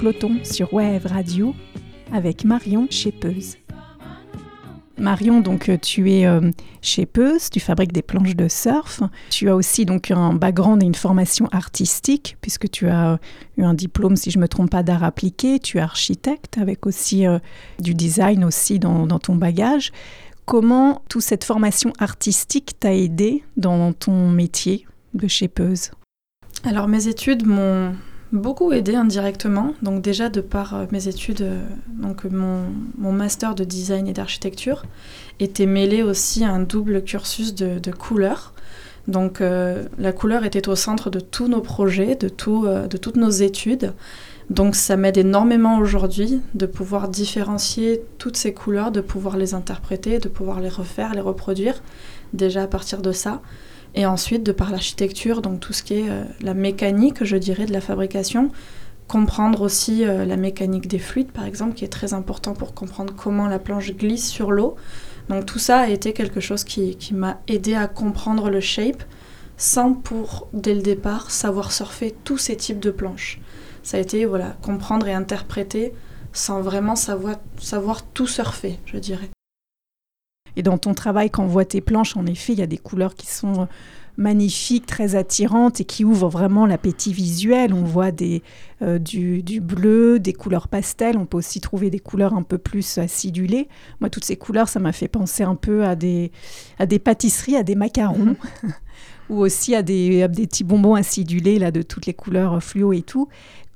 Flottons 0.00 0.42
sur 0.44 0.72
Wave 0.72 1.04
Radio 1.04 1.54
avec 2.10 2.46
Marion 2.46 2.86
Chépeuse. 2.88 3.58
Marion, 4.96 5.42
donc 5.42 5.70
tu 5.82 6.10
es 6.10 6.26
chez 6.80 7.04
Peuse, 7.04 7.50
tu 7.50 7.60
fabriques 7.60 7.92
des 7.92 8.00
planches 8.00 8.34
de 8.34 8.48
surf. 8.48 9.02
Tu 9.28 9.50
as 9.50 9.54
aussi 9.54 9.84
donc 9.84 10.10
un 10.10 10.32
background 10.32 10.82
et 10.82 10.86
une 10.86 10.94
formation 10.94 11.48
artistique, 11.52 12.38
puisque 12.40 12.70
tu 12.70 12.88
as 12.88 13.18
eu 13.58 13.62
un 13.62 13.74
diplôme, 13.74 14.16
si 14.16 14.30
je 14.30 14.38
me 14.38 14.48
trompe 14.48 14.70
pas, 14.70 14.82
d'art 14.82 15.04
appliqué. 15.04 15.58
Tu 15.58 15.76
es 15.76 15.82
architecte, 15.82 16.56
avec 16.56 16.86
aussi 16.86 17.26
du 17.78 17.92
design 17.92 18.42
aussi 18.42 18.78
dans, 18.78 19.06
ton 19.18 19.36
bagage. 19.36 19.92
Comment 20.46 21.02
toute 21.10 21.20
cette 21.20 21.44
formation 21.44 21.92
artistique 21.98 22.80
t'a 22.80 22.94
aidé 22.94 23.44
dans 23.58 23.92
ton 23.92 24.30
métier 24.30 24.86
de 25.12 25.28
shapeuse 25.28 25.90
Alors 26.64 26.88
mes 26.88 27.06
études 27.06 27.46
m'ont 27.46 27.92
beaucoup 28.32 28.72
aidé 28.72 28.94
indirectement. 28.94 29.74
Donc 29.82 30.02
déjà 30.02 30.28
de 30.28 30.40
par 30.40 30.74
euh, 30.74 30.86
mes 30.92 31.08
études, 31.08 31.42
euh, 31.42 31.60
donc 31.88 32.24
mon, 32.24 33.12
master 33.12 33.54
de 33.54 33.64
design 33.64 34.06
et 34.06 34.12
d'architecture 34.12 34.84
était 35.40 35.66
mêlé 35.66 36.02
aussi 36.02 36.44
à 36.44 36.50
un 36.50 36.60
double 36.60 37.02
cursus 37.02 37.54
de, 37.54 37.90
couleurs. 37.90 38.52
Donc 39.08 39.40
euh, 39.40 39.84
la 39.98 40.12
couleur 40.12 40.44
était 40.44 40.68
au 40.68 40.76
centre 40.76 41.10
de 41.10 41.20
tous 41.20 41.48
nos 41.48 41.60
projets, 41.60 42.14
de, 42.14 42.28
tout, 42.28 42.66
de 42.66 42.96
toutes 42.96 43.16
nos 43.16 43.30
études. 43.30 43.94
Donc 44.50 44.74
ça 44.74 44.96
m'aide 44.96 45.16
énormément 45.16 45.78
aujourd'hui 45.78 46.40
de 46.54 46.66
pouvoir 46.66 47.08
différencier 47.08 48.02
toutes 48.18 48.36
ces 48.36 48.52
couleurs, 48.52 48.90
de 48.90 49.00
pouvoir 49.00 49.36
les 49.36 49.54
interpréter, 49.54 50.18
de 50.18 50.28
pouvoir 50.28 50.60
les 50.60 50.68
refaire, 50.68 51.14
les 51.14 51.20
reproduire, 51.20 51.80
déjà 52.32 52.64
à 52.64 52.66
partir 52.66 53.00
de 53.00 53.12
ça. 53.12 53.40
Et 53.94 54.06
ensuite, 54.06 54.42
de 54.42 54.52
par 54.52 54.70
l'architecture, 54.70 55.42
donc 55.42 55.60
tout 55.60 55.72
ce 55.72 55.82
qui 55.82 55.94
est 55.94 56.10
euh, 56.10 56.24
la 56.40 56.54
mécanique, 56.54 57.24
je 57.24 57.36
dirais, 57.36 57.66
de 57.66 57.72
la 57.72 57.80
fabrication, 57.80 58.50
comprendre 59.08 59.62
aussi 59.62 60.04
euh, 60.04 60.24
la 60.24 60.36
mécanique 60.36 60.86
des 60.86 60.98
fluides, 60.98 61.32
par 61.32 61.44
exemple, 61.44 61.74
qui 61.74 61.84
est 61.84 61.88
très 61.88 62.14
important 62.14 62.54
pour 62.54 62.74
comprendre 62.74 63.14
comment 63.16 63.48
la 63.48 63.58
planche 63.58 63.92
glisse 63.92 64.28
sur 64.28 64.52
l'eau. 64.52 64.76
Donc 65.28 65.46
tout 65.46 65.58
ça 65.58 65.80
a 65.80 65.88
été 65.88 66.12
quelque 66.12 66.40
chose 66.40 66.64
qui, 66.64 66.96
qui 66.96 67.14
m'a 67.14 67.40
aidé 67.48 67.74
à 67.74 67.88
comprendre 67.88 68.50
le 68.50 68.60
shape 68.60 69.02
sans 69.56 69.92
pour, 69.92 70.48
dès 70.52 70.74
le 70.74 70.82
départ, 70.82 71.30
savoir 71.30 71.70
surfer 71.72 72.14
tous 72.24 72.38
ces 72.38 72.56
types 72.56 72.80
de 72.80 72.90
planches 72.90 73.40
ça 73.82 73.96
a 73.96 74.00
été 74.00 74.24
voilà, 74.24 74.56
comprendre 74.62 75.06
et 75.08 75.12
interpréter 75.12 75.92
sans 76.32 76.60
vraiment 76.60 76.96
savoir, 76.96 77.36
savoir 77.58 78.06
tout 78.06 78.26
surfer, 78.26 78.78
je 78.86 78.98
dirais. 78.98 79.30
Et 80.56 80.62
dans 80.62 80.78
ton 80.78 80.94
travail, 80.94 81.30
quand 81.30 81.44
on 81.44 81.48
voit 81.48 81.64
tes 81.64 81.80
planches, 81.80 82.16
en 82.16 82.26
effet, 82.26 82.52
il 82.52 82.58
y 82.58 82.62
a 82.62 82.66
des 82.66 82.78
couleurs 82.78 83.14
qui 83.14 83.26
sont 83.26 83.68
magnifiques, 84.16 84.86
très 84.86 85.14
attirantes 85.14 85.80
et 85.80 85.84
qui 85.84 86.04
ouvrent 86.04 86.28
vraiment 86.28 86.66
l'appétit 86.66 87.12
visuel. 87.12 87.72
On 87.72 87.84
voit 87.84 88.10
des, 88.10 88.42
euh, 88.82 88.98
du, 88.98 89.42
du, 89.42 89.60
bleu, 89.60 90.20
des 90.20 90.34
couleurs 90.34 90.68
pastel. 90.68 91.16
On 91.16 91.26
peut 91.26 91.38
aussi 91.38 91.60
trouver 91.60 91.90
des 91.90 91.98
couleurs 91.98 92.34
un 92.34 92.42
peu 92.42 92.58
plus 92.58 92.98
acidulées. 92.98 93.68
Moi, 94.00 94.10
toutes 94.10 94.24
ces 94.24 94.36
couleurs, 94.36 94.68
ça 94.68 94.78
m'a 94.78 94.92
fait 94.92 95.08
penser 95.08 95.42
un 95.42 95.54
peu 95.54 95.84
à 95.84 95.96
des, 95.96 96.30
à 96.78 96.86
des 96.86 96.98
pâtisseries, 96.98 97.56
à 97.56 97.62
des 97.62 97.74
macarons. 97.74 98.18
Mhm. 98.18 98.36
ou 99.30 99.38
aussi 99.38 99.76
à 99.76 99.82
des, 99.82 100.24
à 100.24 100.28
des 100.28 100.46
petits 100.46 100.64
bonbons 100.64 100.96
acidulés 100.96 101.60
là, 101.60 101.70
de 101.70 101.82
toutes 101.82 102.06
les 102.06 102.14
couleurs 102.14 102.62
fluo 102.62 102.92
et 102.92 103.02
tout. 103.02 103.28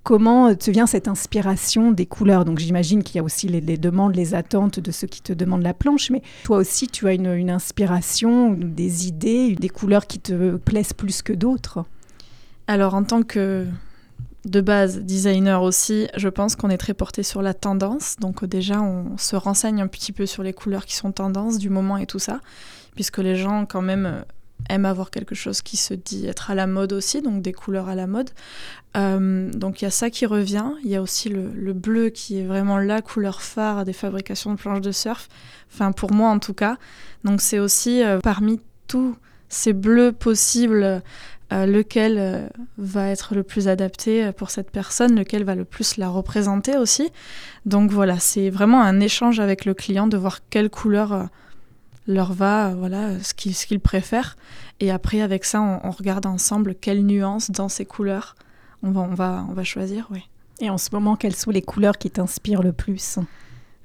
Comment 0.04 0.54
te 0.54 0.70
vient 0.70 0.86
cette 0.86 1.08
inspiration 1.08 1.90
des 1.90 2.04
couleurs 2.04 2.44
Donc 2.44 2.58
j'imagine 2.58 3.02
qu'il 3.02 3.16
y 3.16 3.18
a 3.20 3.22
aussi 3.22 3.48
les, 3.48 3.78
demandes, 3.78 4.14
les 4.14 4.34
attentes 4.34 4.78
de 4.78 4.90
ceux 4.90 5.06
qui 5.06 5.22
te 5.22 5.32
demandent 5.32 5.62
la 5.62 5.72
planche, 5.72 6.10
mais 6.10 6.20
toi 6.44 6.58
aussi 6.58 6.88
tu 6.88 7.08
as 7.08 7.14
une, 7.14 7.48
inspiration, 7.48 8.52
des 8.52 9.08
idées, 9.08 9.54
des 9.54 9.70
couleurs 9.70 10.06
qui 10.06 10.18
te 10.18 10.56
plaisent 10.56 10.92
plus 10.92 11.22
que 11.22 11.32
d'autres? 11.32 11.86
Alors 12.66 12.94
en 12.94 13.02
tant 13.02 13.22
que 13.22 13.66
de 14.44 14.60
base 14.60 15.00
designer 15.00 15.62
aussi, 15.62 16.06
je 16.18 16.28
pense 16.28 16.54
qu'on 16.54 16.68
est 16.68 16.76
très 16.76 16.92
porté 16.92 17.22
sur 17.22 17.40
la 17.40 17.54
tendance. 17.54 18.16
Donc 18.20 18.44
déjà 18.44 18.82
on 18.82 19.16
se 19.16 19.36
renseigne 19.36 19.80
un 19.80 19.86
petit 19.86 20.12
peu 20.12 20.26
sur 20.26 20.42
les 20.42 20.52
couleurs 20.52 20.84
qui 20.84 20.96
sont 20.96 21.12
tendances 21.12 21.56
du 21.56 21.70
moment 21.70 21.96
et 21.96 22.04
tout 22.04 22.18
ça, 22.18 22.40
puisque 22.94 23.18
les 23.18 23.36
gens 23.36 23.64
quand 23.64 23.80
même 23.80 24.22
aime 24.68 24.84
avoir 24.84 25.10
quelque 25.10 25.34
chose 25.34 25.62
qui 25.62 25.76
se 25.76 25.94
dit 25.94 26.26
être 26.26 26.50
à 26.50 26.54
la 26.54 26.66
mode 26.66 26.92
aussi, 26.92 27.22
donc 27.22 27.42
des 27.42 27.52
couleurs 27.52 27.88
à 27.88 27.94
la 27.94 28.06
mode. 28.06 28.30
Euh, 28.96 29.50
donc 29.50 29.82
il 29.82 29.84
y 29.84 29.88
a 29.88 29.90
ça 29.90 30.10
qui 30.10 30.26
revient. 30.26 30.70
Il 30.84 30.90
y 30.90 30.96
a 30.96 31.02
aussi 31.02 31.28
le, 31.28 31.72
bleu 31.72 32.10
qui 32.10 32.38
est 32.38 32.44
vraiment 32.44 32.78
la 32.78 33.02
couleur 33.02 33.42
phare 33.42 33.84
des 33.84 33.92
fabrications 33.92 34.52
de 34.52 34.58
planches 34.58 34.80
de 34.80 34.92
surf. 34.92 35.28
Enfin 35.72 35.92
pour 35.92 36.12
moi 36.12 36.30
en 36.30 36.38
tout 36.38 36.54
cas. 36.54 36.76
Donc 37.24 37.40
c'est 37.40 37.58
aussi 37.58 38.02
euh, 38.02 38.20
parmi 38.20 38.60
tous 38.86 39.16
ces 39.48 39.72
bleus 39.72 40.12
possibles 40.12 41.02
euh, 41.52 41.66
lequel 41.66 42.50
va 42.78 43.08
être 43.08 43.34
le 43.34 43.42
plus 43.42 43.68
adapté 43.68 44.32
pour 44.32 44.50
cette 44.50 44.70
personne, 44.70 45.14
lequel 45.14 45.44
va 45.44 45.54
le 45.54 45.64
plus 45.64 45.96
la 45.96 46.08
représenter 46.08 46.76
aussi. 46.76 47.10
Donc 47.66 47.90
voilà, 47.90 48.18
c'est 48.18 48.50
vraiment 48.50 48.82
un 48.82 49.00
échange 49.00 49.40
avec 49.40 49.64
le 49.64 49.74
client 49.74 50.06
de 50.06 50.16
voir 50.16 50.38
quelle 50.48 50.70
couleur 50.70 51.28
leur 52.06 52.32
va, 52.32 52.74
voilà, 52.74 53.18
ce 53.22 53.34
qu'ils 53.34 53.80
préfèrent. 53.80 54.36
Et 54.80 54.90
après, 54.90 55.20
avec 55.20 55.44
ça, 55.44 55.60
on, 55.60 55.90
regarde 55.90 56.26
ensemble 56.26 56.74
quelles 56.74 57.04
nuances 57.04 57.50
dans 57.50 57.68
ces 57.68 57.84
couleurs 57.84 58.36
on 58.82 58.90
va, 58.90 59.00
on 59.00 59.14
va, 59.14 59.46
on 59.48 59.54
va 59.54 59.64
choisir, 59.64 60.08
oui. 60.10 60.28
Et 60.60 60.70
en 60.70 60.78
ce 60.78 60.90
moment, 60.92 61.16
quelles 61.16 61.34
sont 61.34 61.50
les 61.50 61.62
couleurs 61.62 61.98
qui 61.98 62.10
t'inspirent 62.10 62.62
le 62.62 62.72
plus? 62.72 63.18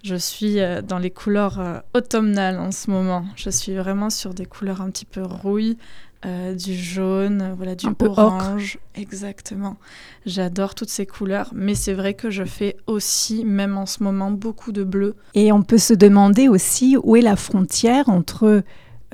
Je 0.04 0.16
suis 0.16 0.60
euh, 0.60 0.82
dans 0.82 1.00
les 1.00 1.10
couleurs 1.10 1.60
euh, 1.60 1.80
automnales 1.94 2.60
en 2.60 2.72
ce 2.72 2.90
moment. 2.90 3.26
Je 3.36 3.50
suis 3.50 3.76
vraiment 3.76 4.10
sur 4.10 4.34
des 4.34 4.46
couleurs 4.46 4.82
un 4.82 4.90
petit 4.90 5.06
peu 5.06 5.22
rouilles, 5.24 5.78
euh, 6.26 6.54
du 6.54 6.76
jaune, 6.76 7.54
voilà, 7.56 7.76
du 7.76 7.88
orange. 8.02 8.78
Exactement. 8.96 9.78
J'adore 10.26 10.76
toutes 10.76 10.90
ces 10.90 11.06
couleurs, 11.06 11.52
mais 11.56 11.76
c'est 11.76 11.94
vrai 11.94 12.14
que 12.14 12.30
je 12.30 12.44
fais 12.44 12.76
aussi, 12.88 13.46
même 13.46 13.78
en 13.78 13.86
ce 13.86 14.04
moment, 14.04 14.30
beaucoup 14.30 14.74
de 14.74 14.84
bleu. 14.84 15.16
Et 15.34 15.54
on 15.54 15.62
peut 15.62 15.78
se 15.78 15.94
demander 15.94 16.50
aussi 16.50 16.98
où 17.02 17.16
est 17.16 17.22
la 17.22 17.38
frontière 17.38 18.10
entre 18.10 18.64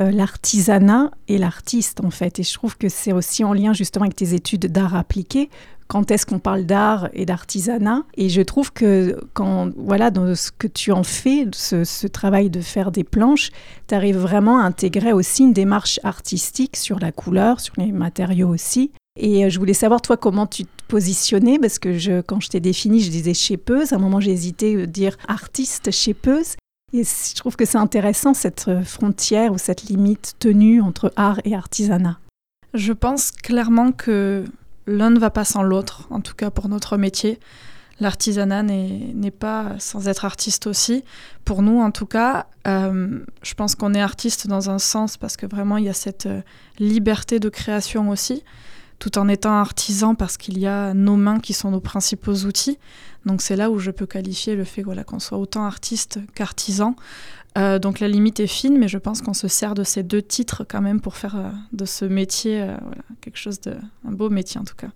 euh, 0.02 0.12
l'artisanat 0.12 1.12
et 1.28 1.38
l'artiste, 1.38 2.02
en 2.04 2.10
fait. 2.10 2.40
Et 2.40 2.44
je 2.44 2.54
trouve 2.54 2.76
que 2.76 2.90
c'est 2.90 3.14
aussi 3.14 3.44
en 3.44 3.54
lien 3.54 3.72
justement 3.72 4.06
avec 4.06 4.16
tes 4.16 4.34
études 4.34 4.66
d'art 4.66 4.96
appliqué 4.96 5.50
quand 5.88 6.10
est-ce 6.12 6.26
qu'on 6.26 6.40
parle 6.40 6.66
d'art 6.66 7.10
et 7.14 7.26
d'artisanat. 7.26 8.04
Et 8.18 8.30
je 8.30 8.42
trouve 8.42 8.74
que 8.74 9.18
quand, 9.34 9.72
voilà, 9.78 10.12
dans 10.12 10.34
ce 10.36 10.52
que 10.52 10.68
tu 10.68 10.92
en 10.92 11.04
fais, 11.04 11.48
ce, 11.54 12.08
travail 12.08 12.50
de 12.50 12.62
faire 12.62 12.92
des 12.92 13.04
planches, 13.04 13.52
tu 13.88 13.96
arrives 13.96 14.18
vraiment 14.18 14.60
à 14.60 14.64
intégrer 14.64 15.14
aussi 15.14 15.44
une 15.44 15.54
démarche 15.54 16.00
artistique 16.04 16.76
sur 16.76 17.00
la 17.00 17.12
couleur, 17.12 17.60
sur 17.60 17.74
les 17.78 17.92
matériaux 17.92 18.50
aussi. 18.50 18.92
Et 19.20 19.46
euh, 19.46 19.50
je 19.50 19.60
voulais 19.60 19.74
savoir, 19.74 20.02
toi, 20.02 20.18
comment 20.18 20.48
tu 20.48 20.66
te 20.66 20.84
positionnais, 20.88 21.60
parce 21.60 21.80
que 21.80 22.22
quand 22.22 22.40
je 22.40 22.50
t'ai 22.50 22.60
défini, 22.60 23.00
je 23.00 23.10
disais 23.10 23.34
chépeuse. 23.34 23.94
À 23.94 23.98
un 23.98 24.00
moment, 24.00 24.20
j'ai 24.20 24.32
hésité 24.32 24.84
à 24.84 24.86
dire 24.86 25.18
artiste 25.28 25.92
chépeuse. 25.92 26.56
Et 26.94 27.04
je 27.04 27.36
trouve 27.36 27.56
que 27.56 27.66
c'est 27.66 27.78
intéressant, 27.78 28.34
cette 28.34 28.68
euh, 28.68 28.84
frontière 28.84 29.52
ou 29.52 29.58
cette 29.58 29.84
limite 29.84 30.36
tenue 30.40 30.82
entre 30.82 31.12
art 31.16 31.40
et 31.44 31.56
artisanat. 31.56 32.20
Je 32.74 32.94
pense 32.94 33.32
clairement 33.32 33.92
que 33.92 34.46
l'un 34.88 35.10
ne 35.10 35.20
va 35.20 35.30
pas 35.30 35.46
sans 35.46 35.64
l'autre, 35.64 36.08
en 36.10 36.22
tout 36.22 36.36
cas 36.36 36.50
pour 36.50 36.70
notre 36.70 36.98
métier. 36.98 37.40
L'artisanat 38.02 38.64
n'est 38.64 39.32
pas 39.32 39.76
sans 39.80 40.10
être 40.10 40.26
artiste 40.26 40.68
aussi. 40.68 41.06
Pour 41.46 41.62
nous, 41.62 41.80
en 41.80 41.92
tout 41.92 42.06
cas, 42.06 42.48
euh, 42.68 43.20
je 43.42 43.54
pense 43.54 43.76
qu'on 43.76 43.94
est 43.94 44.02
artiste 44.02 44.48
dans 44.48 44.70
un 44.70 44.80
sens 44.80 45.16
parce 45.16 45.38
que 45.38 45.46
vraiment, 45.46 45.78
il 45.78 45.86
y 45.86 45.90
a 45.90 45.94
cette 45.94 46.26
euh, 46.26 46.42
liberté 46.78 47.40
de 47.40 47.48
création 47.48 48.10
aussi, 48.10 48.44
tout 49.00 49.18
en 49.18 49.30
étant 49.30 49.54
artisan 49.54 50.14
parce 50.14 50.36
qu'il 50.36 50.60
y 50.60 50.68
a 50.68 50.94
nos 50.94 51.16
mains 51.16 51.40
qui 51.40 51.54
sont 51.54 51.72
nos 51.72 51.80
principaux 51.80 52.34
outils. 52.46 52.78
Donc 53.26 53.42
c'est 53.42 53.56
là 53.56 53.72
où 53.72 53.80
je 53.80 53.92
peux 53.92 54.06
qualifier 54.06 54.56
le 54.56 54.66
fait 54.66 54.82
voilà, 54.82 55.06
qu'on 55.06 55.20
soit 55.20 55.38
autant 55.38 55.66
artiste 55.66 56.20
qu'artisan. 56.34 56.98
Euh, 57.58 57.80
donc 57.80 58.00
la 58.00 58.08
limite 58.08 58.40
est 58.40 58.48
fine, 58.48 58.78
mais 58.78 58.88
je 58.88 58.98
pense 58.98 59.22
qu'on 59.22 59.34
se 59.34 59.48
sert 59.48 59.76
de 59.76 59.84
ces 59.84 60.04
deux 60.04 60.22
titres 60.22 60.66
quand 60.68 60.82
même 60.82 61.00
pour 61.00 61.16
faire 61.16 61.38
euh, 61.38 61.50
de 61.72 61.86
ce 61.86 62.04
métier 62.04 62.62
euh, 62.62 62.76
quelque 63.22 63.38
chose 63.38 63.62
de 63.62 63.76
un 64.06 64.12
beau 64.12 64.30
métier 64.30 64.60
en 64.60 64.66
tout 64.66 64.76
cas. 64.76 64.90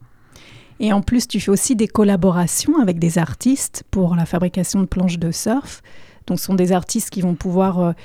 Et 0.81 0.93
en 0.93 1.01
plus, 1.01 1.27
tu 1.27 1.39
fais 1.39 1.51
aussi 1.51 1.75
des 1.75 1.87
collaborations 1.87 2.79
avec 2.79 2.99
des 2.99 3.17
artistes 3.17 3.83
pour 3.91 4.15
la 4.15 4.25
fabrication 4.25 4.79
de 4.79 4.85
planches 4.85 5.19
de 5.19 5.31
surf. 5.31 5.81
Donc, 6.25 6.39
ce 6.39 6.45
sont 6.45 6.53
des 6.53 6.71
artistes 6.71 7.09
qui 7.09 7.19
vont 7.19 7.35
pouvoir 7.35 7.95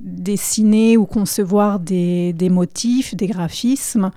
dessiner 0.00 0.96
ou 0.96 1.06
concevoir 1.06 1.78
des, 1.78 2.32
des 2.32 2.50
motifs, 2.50 3.14
des 3.14 3.28
graphismes. 3.28 4.10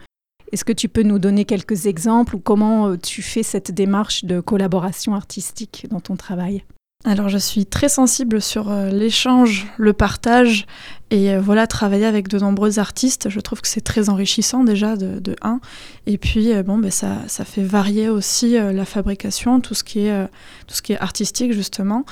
Est-ce 0.51 0.65
que 0.65 0.73
tu 0.73 0.89
peux 0.89 1.03
nous 1.03 1.19
donner 1.19 1.45
quelques 1.45 1.85
exemples 1.85 2.37
ou 2.37 2.39
comment 2.39 2.97
tu 2.97 3.21
fais 3.21 3.43
cette 3.43 3.69
démarche 3.71 4.25
de 4.25 4.39
collaboration 4.39 5.13
artistique 5.13 5.85
dans 5.91 5.99
ton 5.99 6.15
travail? 6.15 6.63
Alors 7.05 7.29
je 7.29 7.37
suis 7.37 7.65
très 7.65 7.89
sensible 7.89 8.41
sur 8.41 8.71
euh, 8.71 8.89
l'échange, 8.89 9.67
le 9.77 9.93
partage 9.93 10.65
et 11.11 11.31
euh, 11.31 11.39
voilà 11.39 11.67
travailler 11.67 12.05
avec 12.05 12.27
de 12.27 12.39
nombreux 12.39 12.79
artistes. 12.79 13.29
Je 13.29 13.39
trouve 13.39 13.61
que 13.61 13.67
c'est 13.67 13.81
très 13.81 14.09
enrichissant 14.09 14.63
déjà 14.63 14.97
de, 14.97 15.19
de 15.19 15.35
un 15.41 15.61
et 16.05 16.17
puis 16.17 16.51
euh, 16.51 16.63
bon 16.63 16.77
ben 16.77 16.91
ça, 16.91 17.19
fait 17.45 17.63
varier 17.63 18.09
aussi 18.09 18.57
la 18.57 18.85
fabrication, 18.85 19.61
tout 19.61 19.75
ce 19.75 19.83
qui 19.83 19.99
est 19.99 20.99
artistique 20.99 21.53
justement 21.53 22.03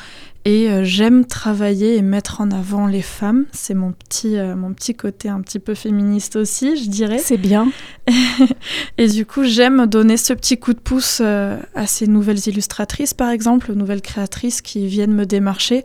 et 0.47 0.69
euh, 0.69 0.83
j'aime 0.83 1.25
travailler 1.25 1.97
et 1.97 2.03
mettre 2.03 2.39
en 2.39 2.51
avant 2.51 2.85
les 2.85 3.01
femmes. 3.01 3.45
C'est 3.51 3.73
mon 3.73 3.93
petit, 3.93 4.37
euh, 4.37 4.55
mon 4.55 4.73
petit 4.73 4.93
côté 4.93 5.27
un 5.27 5.41
petit 5.41 5.57
peu 5.57 5.73
féministe 5.73 6.35
aussi, 6.35 6.77
je 6.77 6.87
dirais. 6.87 7.17
C'est 7.17 7.37
bien. 7.37 7.71
et 8.99 9.07
du 9.07 9.25
coup, 9.25 9.43
j'aime 9.43 9.87
donner 9.87 10.17
ce 10.17 10.33
petit 10.33 10.59
coup 10.59 10.73
de 10.73 10.79
pouce 10.79 11.19
euh, 11.19 11.57
à 11.73 11.87
ces 11.87 12.05
nouvelles 12.05 12.47
illustratrices, 12.47 13.15
par 13.15 13.31
exemple, 13.31 13.73
nouvelles 13.73 14.03
créatrices 14.03 14.61
qui 14.61 14.85
viennent 14.85 15.15
me 15.15 15.25
démarcher. 15.25 15.83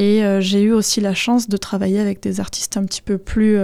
Et 0.00 0.22
j'ai 0.38 0.62
eu 0.62 0.70
aussi 0.70 1.00
la 1.00 1.12
chance 1.12 1.48
de 1.48 1.56
travailler 1.56 1.98
avec 1.98 2.22
des 2.22 2.38
artistes 2.38 2.76
un 2.76 2.84
petit 2.84 3.02
peu 3.02 3.18
plus 3.18 3.58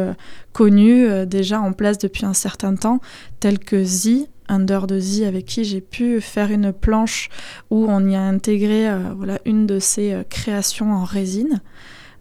connus, 0.53 1.07
déjà 1.26 1.61
en 1.61 1.73
place 1.73 1.97
depuis 1.97 2.26
un 2.26 2.35
certain 2.35 2.75
temps, 2.75 3.00
tels 3.38 3.61
que 3.61 3.85
Z, 3.85 4.26
Under 4.48 4.86
de 4.86 4.98
Z, 4.98 5.22
avec 5.22 5.46
qui 5.46 5.64
j'ai 5.64 5.80
pu 5.80 6.20
faire 6.20 6.50
une 6.50 6.72
planche 6.72 7.28
où 7.70 7.86
on 7.88 8.06
y 8.08 8.14
a 8.14 8.22
intégré 8.22 8.88
voilà, 9.16 9.38
une 9.44 9.66
de 9.66 9.78
ses 9.78 10.22
créations 10.28 10.92
en 10.92 11.04
résine. 11.04 11.60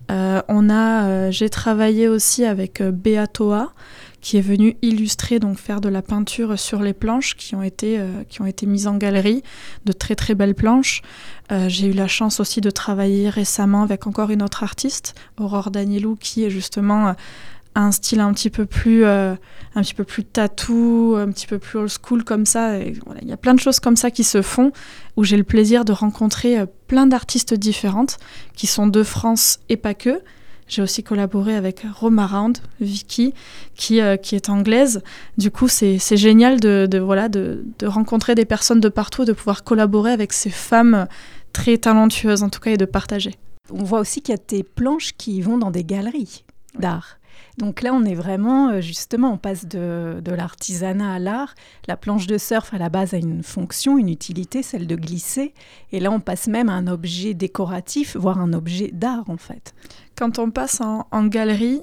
on 0.10 0.70
a, 0.70 1.32
j'ai 1.32 1.50
travaillé 1.50 2.08
aussi 2.08 2.46
avec 2.46 2.82
Beatoa, 2.82 3.74
qui 4.24 4.38
est 4.38 4.42
venu 4.42 4.78
illustrer, 4.82 5.38
donc 5.38 5.58
faire 5.58 5.82
de 5.82 5.90
la 5.90 6.02
peinture 6.02 6.58
sur 6.58 6.82
les 6.82 6.94
planches 6.94 7.36
qui 7.36 7.56
ont 7.56 7.62
été, 7.62 8.00
euh, 8.00 8.24
qui 8.30 8.42
ont 8.42 8.46
été 8.46 8.66
mises 8.66 8.88
en 8.88 8.96
galerie, 8.96 9.44
de 9.84 9.92
très 9.92 10.16
très 10.16 10.34
belles 10.34 10.56
planches. 10.56 11.02
Euh, 11.52 11.68
j'ai 11.68 11.88
eu 11.88 11.92
la 11.92 12.08
chance 12.08 12.40
aussi 12.40 12.62
de 12.62 12.70
travailler 12.70 13.30
récemment 13.30 13.84
avec 13.84 14.08
encore 14.08 14.30
une 14.30 14.42
autre 14.42 14.64
artiste, 14.64 15.14
Aurore 15.38 15.72
Danielou, 15.72 16.16
qui 16.16 16.46
est 16.46 16.50
justement 16.50 17.10
euh, 17.10 17.14
un 17.76 17.92
style 17.92 18.20
un 18.20 18.34
petit 18.34 18.50
peu 18.50 18.66
plus 18.66 19.06
un 19.06 19.38
petit 19.76 19.94
peu 19.94 20.04
plus 20.04 20.24
tatou, 20.24 21.16
un 21.18 21.32
petit 21.32 21.48
peu 21.48 21.60
plus 21.60 21.80
old 21.80 21.90
school 21.90 22.24
comme 22.24 22.46
ça. 22.46 22.78
Il 22.80 23.28
y 23.28 23.32
a 23.34 23.38
plein 23.38 23.54
de 23.54 23.60
choses 23.60 23.80
comme 23.80 23.96
ça 23.96 24.12
qui 24.12 24.24
se 24.24 24.42
font 24.42 24.72
où 25.18 25.24
j'ai 25.24 25.38
le 25.38 25.44
plaisir 25.44 25.86
de 25.86 25.92
rencontrer 25.92 26.58
plein 26.88 27.08
d'artistes 27.08 27.54
différentes 27.54 28.18
qui 28.56 28.68
sont 28.68 28.88
de 28.88 29.04
France 29.04 29.60
et 29.70 29.78
pas 29.78 29.94
que 29.94 30.22
j'ai 30.68 30.82
aussi 30.82 31.04
collaboré 31.04 31.56
avec 31.56 31.86
Roma 31.94 32.26
Round, 32.26 32.58
Vicky, 32.80 33.34
qui, 33.76 34.02
euh, 34.02 34.18
qui 34.18 34.36
est 34.36 34.50
anglaise. 34.50 35.04
Du 35.38 35.52
coup, 35.52 35.68
c'est 35.68 36.00
génial 36.18 36.60
de, 36.60 36.88
de 36.90 37.00
voilà, 37.00 37.30
de, 37.30 37.66
de, 37.80 37.88
rencontrer 37.88 38.36
des 38.36 38.46
personnes 38.46 38.80
de 38.80 38.90
partout, 38.90 39.26
de 39.26 39.34
pouvoir 39.34 39.64
collaborer 39.64 40.12
avec 40.12 40.34
ces 40.34 40.50
femmes 40.50 41.08
très 41.52 41.78
talentueuses, 41.78 42.44
en 42.44 42.50
tout 42.50 42.60
cas, 42.60 42.72
et 42.72 42.78
de 42.78 42.86
partager. 42.86 43.36
On 43.72 43.84
voit 43.84 44.00
aussi 44.00 44.22
qu'il 44.22 44.34
y 44.34 44.38
a 44.38 44.42
des 44.48 44.64
planches 44.64 45.14
qui 45.18 45.42
vont 45.42 45.58
dans 45.58 45.72
des 45.72 45.84
galeries 45.84 46.44
d'art. 46.80 47.18
Donc 47.58 47.84
là, 47.84 47.94
on 47.94 48.04
est 48.04 48.16
vraiment, 48.16 48.70
euh, 48.70 48.82
justement, 48.82 49.34
on 49.34 49.38
passe 49.38 49.68
de, 49.68 50.22
l'artisanat 50.26 51.14
à 51.14 51.20
l'art. 51.20 51.54
La 51.88 51.98
planche 51.98 52.26
de 52.26 52.38
surf, 52.38 52.74
à 52.74 52.78
la 52.78 52.90
base, 52.90 53.14
a 53.14 53.18
une 53.18 53.44
fonction, 53.44 53.98
une 53.98 54.10
utilité, 54.10 54.64
celle 54.64 54.88
de 54.88 54.96
glisser. 54.96 55.54
Et 55.92 56.00
là, 56.00 56.12
on 56.12 56.20
passe 56.20 56.48
même 56.48 56.70
à 56.70 56.74
un 56.74 56.88
objet 56.88 57.34
décoratif, 57.34 58.18
voire 58.18 58.40
un 58.40 58.54
objet 58.54 58.90
d'art, 58.92 59.30
en 59.30 59.38
fait. 59.38 59.76
Quand 60.16 60.40
on 60.40 60.50
passe 60.50 60.82
en, 60.82 61.26
galerie, 61.26 61.82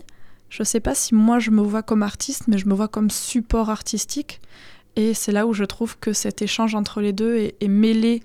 je 0.49 0.63
ne 0.63 0.67
sais 0.67 0.81
pas 0.81 0.95
si 0.95 1.15
moi, 1.15 1.39
je 1.39 1.53
me 1.53 1.63
vois 1.63 1.83
comme 1.83 2.03
artiste, 2.03 2.49
mais 2.49 2.59
je 2.59 2.67
me 2.67 2.75
vois 2.75 2.89
comme 2.89 3.11
support 3.11 3.71
artistique. 3.71 4.41
Et 4.97 5.15
c'est 5.15 5.33
là 5.33 5.47
où 5.47 5.53
je 5.53 5.65
trouve 5.65 5.99
que 5.99 6.13
cet 6.13 6.43
échange 6.43 6.75
entre 6.75 7.01
les 7.01 7.13
deux 7.13 7.37
est, 7.37 7.69
mêlé 7.69 8.25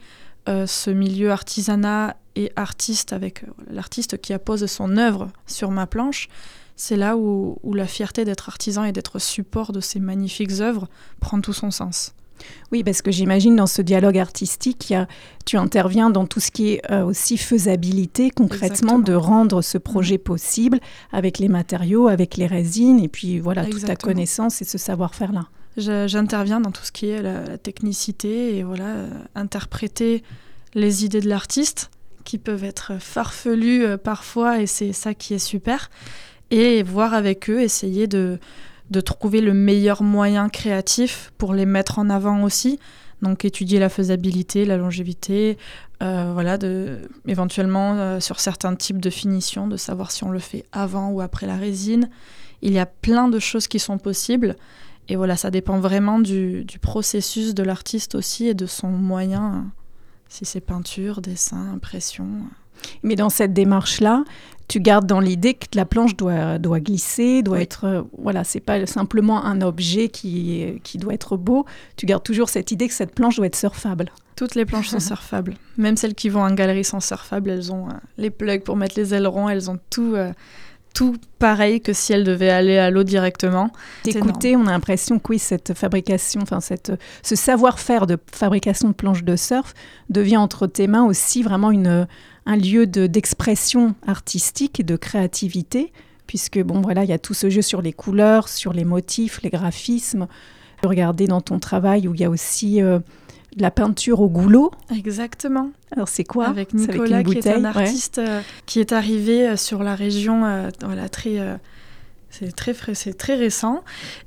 euh, 0.49 0.65
ce 0.65 0.89
milieu 0.89 1.31
artisanat 1.31 2.17
et 2.35 2.51
artiste 2.55 3.13
avec 3.13 3.43
euh, 3.43 3.47
l'artiste 3.69 4.19
qui 4.19 4.33
appose 4.33 4.65
son 4.65 4.97
œuvre 4.97 5.29
sur 5.45 5.69
ma 5.69 5.85
planche 5.85 6.27
c'est 6.75 6.97
là 6.97 7.17
où, 7.17 7.57
la 7.73 7.87
fierté 7.87 8.25
d'être 8.25 8.49
artisan 8.49 8.83
et 8.83 8.91
d'être 8.91 9.19
support 9.19 9.71
de 9.71 9.79
ces 9.79 9.99
magnifiques 9.99 10.59
œuvres 10.59 10.87
prend 11.19 11.41
tout 11.41 11.53
son 11.53 11.71
sens. 11.71 12.13
Oui, 12.71 12.83
parce 12.83 13.01
que 13.01 13.11
j'imagine 13.11 13.55
dans 13.55 13.67
ce 13.67 13.81
dialogue 13.81 14.17
artistique, 14.17 14.93
tu 15.45 15.57
interviens 15.57 16.09
dans 16.09 16.25
tout 16.25 16.41
ce 16.41 16.51
qui 16.51 16.73
est 16.73 16.91
euh, 16.91 17.05
aussi 17.05 17.37
faisabilité 17.37 18.29
concrètement 18.29 18.99
de 18.99 19.13
rendre 19.13 19.61
ce 19.61 19.77
projet 19.77 20.17
possible 20.17 20.79
avec 21.13 21.39
les 21.39 21.47
matériaux, 21.47 22.07
avec 22.09 22.35
les 22.35 22.45
résines 22.45 22.99
et 22.99 23.07
puis 23.07 23.39
voilà 23.39 23.65
toute 23.65 23.85
ta 23.85 23.95
connaissance 23.95 24.61
et 24.61 24.65
ce 24.65 24.77
savoir-faire-là. 24.77 25.47
J'interviens 25.77 26.61
dans 26.61 26.71
tout 26.71 26.83
ce 26.83 26.91
qui 26.91 27.07
est 27.07 27.21
la, 27.21 27.57
technicité 27.57 28.57
et 28.57 28.63
voilà 28.63 28.85
euh, 28.85 29.09
interpréter 29.35 30.23
les 30.73 31.05
idées 31.05 31.21
de 31.21 31.29
l'artiste 31.29 31.89
qui 32.23 32.37
peuvent 32.37 32.63
être 32.63 32.93
farfelues 32.99 33.83
euh, 33.83 33.97
parfois 33.97 34.61
et 34.61 34.67
c'est 34.67 34.93
ça 34.93 35.13
qui 35.13 35.33
est 35.33 35.39
super 35.39 35.89
et 36.51 36.83
voir 36.83 37.13
avec 37.13 37.49
eux, 37.49 37.61
essayer 37.61 38.07
de, 38.07 38.39
de 38.91 39.01
trouver 39.01 39.41
le 39.41 39.53
meilleur 39.53 40.03
moyen 40.03 40.49
créatif 40.49 41.31
pour 41.37 41.53
les 41.53 41.65
mettre 41.65 41.99
en 41.99 42.09
avant 42.09 42.43
aussi. 42.43 42.79
Donc 43.21 43.45
étudier 43.45 43.79
la 43.79 43.89
faisabilité, 43.89 44.65
la 44.65 44.77
longévité, 44.77 45.57
euh, 46.03 46.31
voilà, 46.33 46.57
de, 46.57 46.99
éventuellement 47.27 47.95
euh, 47.95 48.19
sur 48.19 48.39
certains 48.39 48.75
types 48.75 48.99
de 48.99 49.09
finitions, 49.09 49.67
de 49.67 49.77
savoir 49.77 50.11
si 50.11 50.23
on 50.23 50.29
le 50.29 50.39
fait 50.39 50.65
avant 50.71 51.09
ou 51.09 51.21
après 51.21 51.47
la 51.47 51.55
résine. 51.55 52.09
Il 52.61 52.73
y 52.73 52.79
a 52.79 52.85
plein 52.85 53.27
de 53.27 53.39
choses 53.39 53.67
qui 53.67 53.79
sont 53.79 53.97
possibles. 53.97 54.55
Et 55.07 55.15
voilà, 55.15 55.37
ça 55.37 55.51
dépend 55.51 55.79
vraiment 55.79 56.19
du, 56.19 56.65
du 56.65 56.79
processus 56.79 57.53
de 57.53 57.63
l'artiste 57.63 58.15
aussi 58.15 58.47
et 58.47 58.53
de 58.53 58.65
son 58.65 58.89
moyen, 58.89 59.65
si 60.29 60.45
c'est 60.45 60.61
peinture, 60.61 61.21
dessin, 61.21 61.73
impression. 61.73 62.27
Mais 63.03 63.15
dans 63.15 63.29
cette 63.29 63.53
démarche-là, 63.53 64.23
tu 64.67 64.79
gardes 64.79 65.05
dans 65.05 65.19
l'idée 65.19 65.53
que 65.53 65.67
la 65.75 65.85
planche 65.85 66.15
doit, 66.15 66.57
doit 66.57 66.79
glisser, 66.79 67.43
doit 67.43 67.61
être. 67.61 67.85
Euh, 67.85 68.01
voilà, 68.17 68.43
c'est 68.43 68.59
pas 68.59 68.85
simplement 68.85 69.43
un 69.45 69.61
objet 69.61 70.09
qui, 70.09 70.79
qui 70.83 70.97
doit 70.97 71.13
être 71.13 71.37
beau. 71.37 71.65
Tu 71.97 72.05
gardes 72.05 72.23
toujours 72.23 72.49
cette 72.49 72.71
idée 72.71 72.87
que 72.87 72.93
cette 72.93 73.13
planche 73.13 73.35
doit 73.35 73.45
être 73.45 73.55
surfable. 73.55 74.11
Toutes 74.35 74.55
les 74.55 74.65
planches 74.65 74.89
sont 74.89 74.99
surfables. 74.99 75.55
Même 75.77 75.95
celles 75.97 76.15
qui 76.15 76.29
vont 76.29 76.43
en 76.43 76.51
galerie 76.51 76.83
sont 76.83 76.99
surfables. 76.99 77.49
Elles 77.49 77.71
ont 77.71 77.89
euh, 77.89 77.93
les 78.17 78.31
plugs 78.31 78.63
pour 78.63 78.75
mettre 78.75 78.95
les 78.97 79.13
ailerons, 79.13 79.49
elles 79.49 79.69
ont 79.69 79.79
tout. 79.89 80.15
Euh, 80.15 80.31
tout 80.93 81.17
pareil 81.39 81.81
que 81.81 81.91
si 81.91 82.13
elles 82.13 82.23
devaient 82.23 82.49
aller 82.49 82.77
à 82.77 82.89
l'eau 82.89 83.03
directement. 83.03 83.69
D'écouter, 84.05 84.55
on 84.55 84.65
a 84.65 84.71
l'impression 84.71 85.19
que 85.19 85.27
oui, 85.31 85.39
cette 85.39 85.73
fabrication, 85.73 86.39
enfin 86.41 86.61
cette, 86.61 86.93
ce 87.21 87.35
savoir-faire 87.35 88.07
de 88.07 88.17
fabrication 88.31 88.87
de 88.87 88.93
planches 88.93 89.25
de 89.25 89.35
surf 89.35 89.73
devient 90.09 90.37
entre 90.37 90.67
tes 90.67 90.87
mains 90.87 91.03
aussi 91.03 91.43
vraiment 91.43 91.71
une, 91.71 92.07
un 92.45 92.57
lieu 92.57 92.85
d'expression 92.85 93.95
artistique 94.05 94.79
et 94.79 94.83
de 94.83 94.95
créativité, 94.95 95.91
puisque 96.27 96.61
bon 96.61 96.81
voilà, 96.81 97.03
il 97.03 97.09
y 97.09 97.13
a 97.13 97.19
tout 97.19 97.33
ce 97.33 97.49
jeu 97.49 97.61
sur 97.61 97.81
les 97.81 97.93
couleurs, 97.93 98.49
sur 98.49 98.73
les 98.73 98.85
motifs, 98.85 99.41
les 99.41 99.49
graphismes. 99.49 100.27
Regardez 100.83 101.27
dans 101.27 101.41
ton 101.41 101.59
travail 101.59 102.07
où 102.07 102.13
il 102.13 102.21
y 102.21 102.25
a 102.25 102.29
aussi 102.29 102.81
euh, 102.81 102.99
de 103.55 103.61
la 103.61 103.71
peinture 103.71 104.21
au 104.21 104.29
goulot. 104.29 104.71
Exactement. 104.95 105.71
Alors 105.91 106.07
c'est 106.07 106.23
quoi? 106.23 106.47
Avec 106.47 106.73
Nicolas, 106.73 107.23
qui 107.23 107.37
est 107.37 107.47
un 107.47 107.65
artiste 107.65 108.19
euh, 108.19 108.41
qui 108.65 108.79
est 108.79 108.91
arrivé 108.91 109.47
euh, 109.47 109.55
sur 109.55 109.81
la 109.81 109.95
région, 109.95 110.69
voilà, 110.81 111.09
très 111.09 111.39
c'est 112.37 112.53
très 112.53 112.73
c'est 112.93 113.13
très 113.13 113.35
récent, 113.35 113.83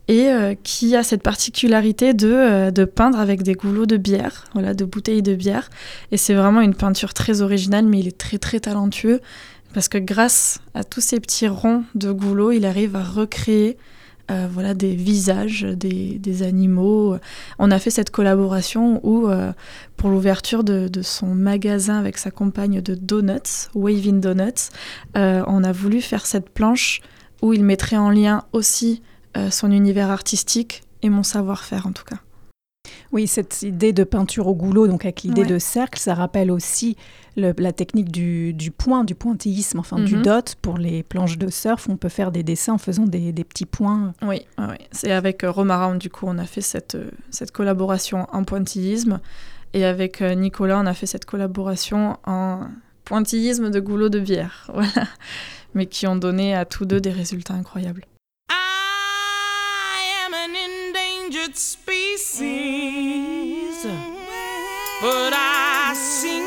et 0.06 0.28
euh, 0.28 0.54
qui 0.62 0.96
a 0.96 1.02
cette 1.02 1.22
particularité 1.22 2.14
de, 2.14 2.32
euh, 2.32 2.70
de, 2.70 2.84
peindre 2.84 3.18
avec 3.18 3.42
des 3.42 3.54
goulots 3.54 3.86
de 3.86 3.96
bière, 3.96 4.44
voilà, 4.54 4.74
de 4.74 4.84
bouteilles 4.84 5.22
de 5.22 5.34
bière. 5.34 5.68
Et 6.10 6.16
c'est 6.16 6.34
vraiment 6.34 6.60
une 6.60 6.74
peinture 6.74 7.12
très 7.12 7.42
originale, 7.42 7.84
mais 7.84 8.00
il 8.00 8.08
est 8.08 8.16
très 8.16 8.38
très 8.38 8.60
talentueux, 8.60 9.20
parce 9.74 9.88
que 9.88 9.98
grâce 9.98 10.60
à 10.74 10.84
tous 10.84 11.00
ces 11.00 11.20
petits 11.20 11.48
ronds 11.48 11.84
de 11.94 12.10
goulots, 12.10 12.52
il 12.52 12.64
arrive 12.64 12.96
à 12.96 13.02
recréer 13.04 13.76
euh, 14.30 14.46
voilà, 14.50 14.74
des 14.74 14.94
visages, 14.94 15.62
des, 15.62 16.18
des, 16.18 16.42
animaux. 16.42 17.16
On 17.58 17.70
a 17.70 17.78
fait 17.78 17.90
cette 17.90 18.10
collaboration 18.10 19.00
où, 19.02 19.26
pour 19.96 20.10
l'ouverture 20.10 20.64
de, 20.64 20.88
de, 20.88 21.02
son 21.02 21.34
magasin 21.34 21.98
avec 21.98 22.18
sa 22.18 22.30
compagne 22.30 22.80
de 22.80 22.94
donuts, 22.94 23.68
Waving 23.74 24.20
Donuts, 24.20 24.70
on 25.14 25.64
a 25.64 25.72
voulu 25.72 26.02
faire 26.02 26.26
cette 26.26 26.50
planche 26.50 27.00
où 27.42 27.52
il 27.52 27.64
mettrait 27.64 27.96
en 27.96 28.10
lien 28.10 28.44
aussi 28.52 29.02
euh, 29.36 29.50
son 29.50 29.70
univers 29.70 30.10
artistique 30.10 30.82
et 31.02 31.10
mon 31.10 31.22
savoir-faire 31.22 31.86
en 31.86 31.92
tout 31.92 32.04
cas. 32.04 32.18
Oui, 33.12 33.26
cette 33.26 33.62
idée 33.62 33.92
de 33.92 34.04
peinture 34.04 34.46
au 34.48 34.54
goulot, 34.54 34.86
donc 34.86 35.04
avec 35.04 35.22
l'idée 35.22 35.44
de 35.44 35.58
cercle, 35.58 35.98
ça 35.98 36.14
rappelle 36.14 36.50
aussi 36.50 36.96
la 37.36 37.72
technique 37.72 38.10
du, 38.10 38.70
point, 38.76 39.04
du 39.04 39.14
pointillisme, 39.14 39.78
enfin 39.78 39.98
du 39.98 40.16
mhm. 40.16 40.22
dot. 40.22 40.56
Pour 40.60 40.78
les 40.78 41.02
planches 41.02 41.38
de 41.38 41.48
surf, 41.48 41.88
on 41.88 41.96
peut 41.96 42.08
faire 42.08 42.32
des 42.32 42.42
dessins 42.42 42.74
en 42.74 42.78
faisant 42.78 43.04
des, 43.04 43.32
petits 43.44 43.66
points. 43.66 44.12
Oui, 44.22 44.46
c'est 44.90 45.12
avec 45.12 45.44
euh, 45.44 45.50
Romarin, 45.50 45.94
du 45.94 46.10
coup, 46.10 46.26
on 46.28 46.38
a 46.38 46.44
fait 46.44 46.60
cette, 46.60 46.96
euh, 46.96 47.10
cette 47.30 47.52
collaboration 47.52 48.26
en 48.32 48.44
pointillisme. 48.44 49.20
Et 49.74 49.84
avec 49.84 50.22
Nicolas, 50.22 50.80
on 50.80 50.86
a 50.86 50.94
fait 50.94 51.06
cette 51.06 51.26
collaboration 51.26 52.16
en 52.24 52.60
pointillisme 53.04 53.70
de 53.70 53.80
goulot 53.80 54.08
de 54.08 54.20
bière. 54.20 54.70
Voilà 54.74 55.06
mais 55.74 55.86
qui 55.86 56.06
ont 56.06 56.16
donné 56.16 56.54
à 56.54 56.64
tous 56.64 56.84
deux 56.84 57.00
des 57.00 57.12
résultats 57.12 57.54
incroyables. 57.54 58.04
I 58.50 58.54
am 60.24 60.34
an 60.34 60.54
endangered 60.56 61.56
species, 61.56 62.48
but 65.00 65.32
I 65.32 65.94
sing 65.94 66.44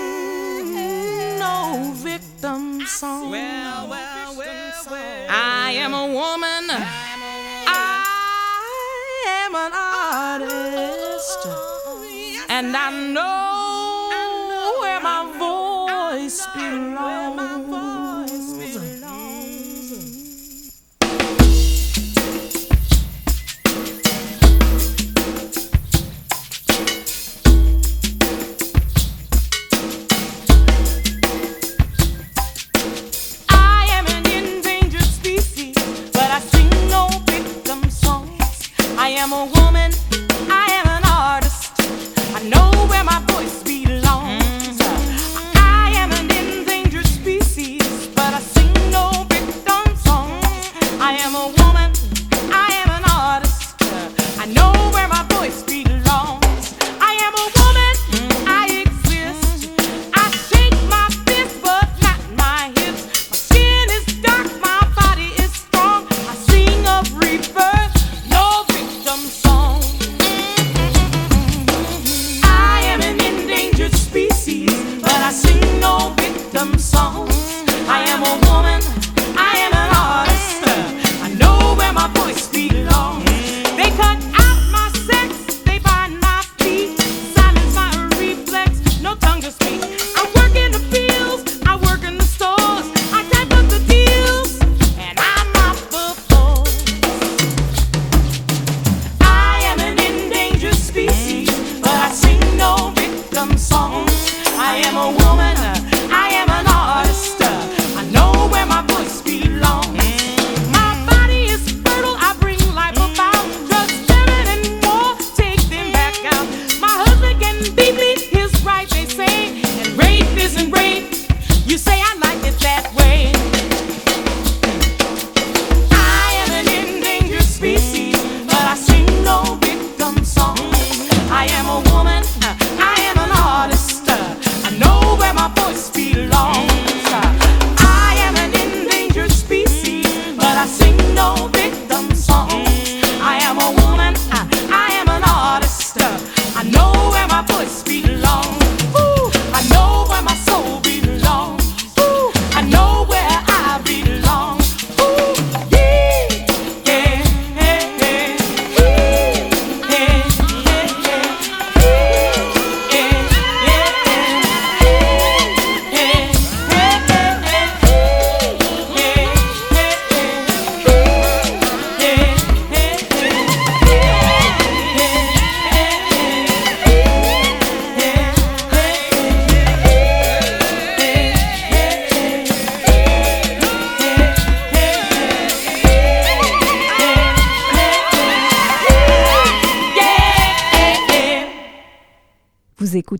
no 1.39 1.93
victim 1.93 2.81
song. 2.87 3.33
I 5.33 5.73
am 5.77 5.93
a 5.93 6.05
woman. 6.07 6.69
I 7.67 8.03
am 9.45 9.55
an 9.55 9.71
artist, 10.41 11.47
and 12.49 12.75
I 12.75 12.91
know 13.13 14.79
where 14.81 14.99
my 14.99 15.25
voice 15.37 16.45
belongs. 16.55 17.90